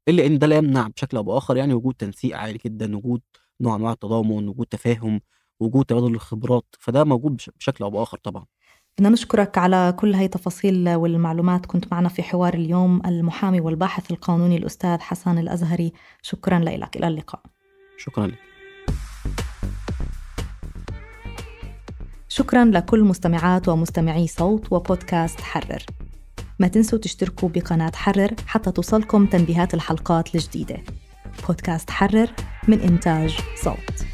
إلا 0.09 0.27
إن 0.27 0.39
ده 0.39 0.47
لا 0.47 0.57
يمنع 0.57 0.89
بشكل 0.89 1.17
أو 1.17 1.23
بآخر 1.23 1.57
يعني 1.57 1.75
وجود 1.75 1.95
تنسيق 1.95 2.37
عالي 2.39 2.59
جدا 2.67 2.97
وجود 2.97 3.23
نوع 3.61 3.77
أنواع 3.77 3.93
التضامن 3.93 4.49
وجود 4.49 4.67
تفاهم 4.67 5.21
وجود 5.61 5.85
تبادل 5.85 6.15
الخبرات 6.15 6.65
فده 6.81 7.05
موجود 7.05 7.41
بشكل 7.59 7.85
أو 7.85 7.91
بآخر 7.91 8.19
طبعا. 8.19 8.47
بدنا 8.99 9.09
نشكرك 9.09 9.59
على 9.59 9.95
كل 9.97 10.15
هاي 10.15 10.25
التفاصيل 10.25 10.89
والمعلومات. 10.95 11.67
كنت 11.67 11.93
معنا 11.93 12.09
في 12.09 12.23
حوار 12.23 12.55
اليوم 12.55 13.03
المحامي 13.07 13.61
والباحث 13.61 14.11
القانوني 14.11 14.57
الأستاذ 14.57 15.01
حسن 15.01 15.39
الأزهري. 15.39 15.93
شكرا 16.23 16.59
لك. 16.59 16.97
إلى 16.97 17.09
اللقاء. 17.09 17.43
شكرا 17.99 18.27
لك. 18.27 18.39
شكرا 22.29 22.65
لكل 22.65 23.05
مستمعات 23.05 23.69
ومستمعي 23.69 24.27
صوت 24.27 24.73
وبودكاست 24.73 25.41
حرر. 25.41 25.83
ما 26.59 26.69
تنسوا 26.69 26.99
تشتركوا 26.99 27.49
بقناة 27.49 27.93
حرر 27.95 28.31
حتى 28.47 28.73
توصلكم 28.73 29.27
تنبيهات 29.27 29.75
الحلقات 29.75 30.35
الجديدة. 30.35 30.79
بودكاست 31.47 31.91
حرر 31.91 32.31
من 32.69 32.81
إنتاج 32.81 33.39
صوت. 33.63 34.14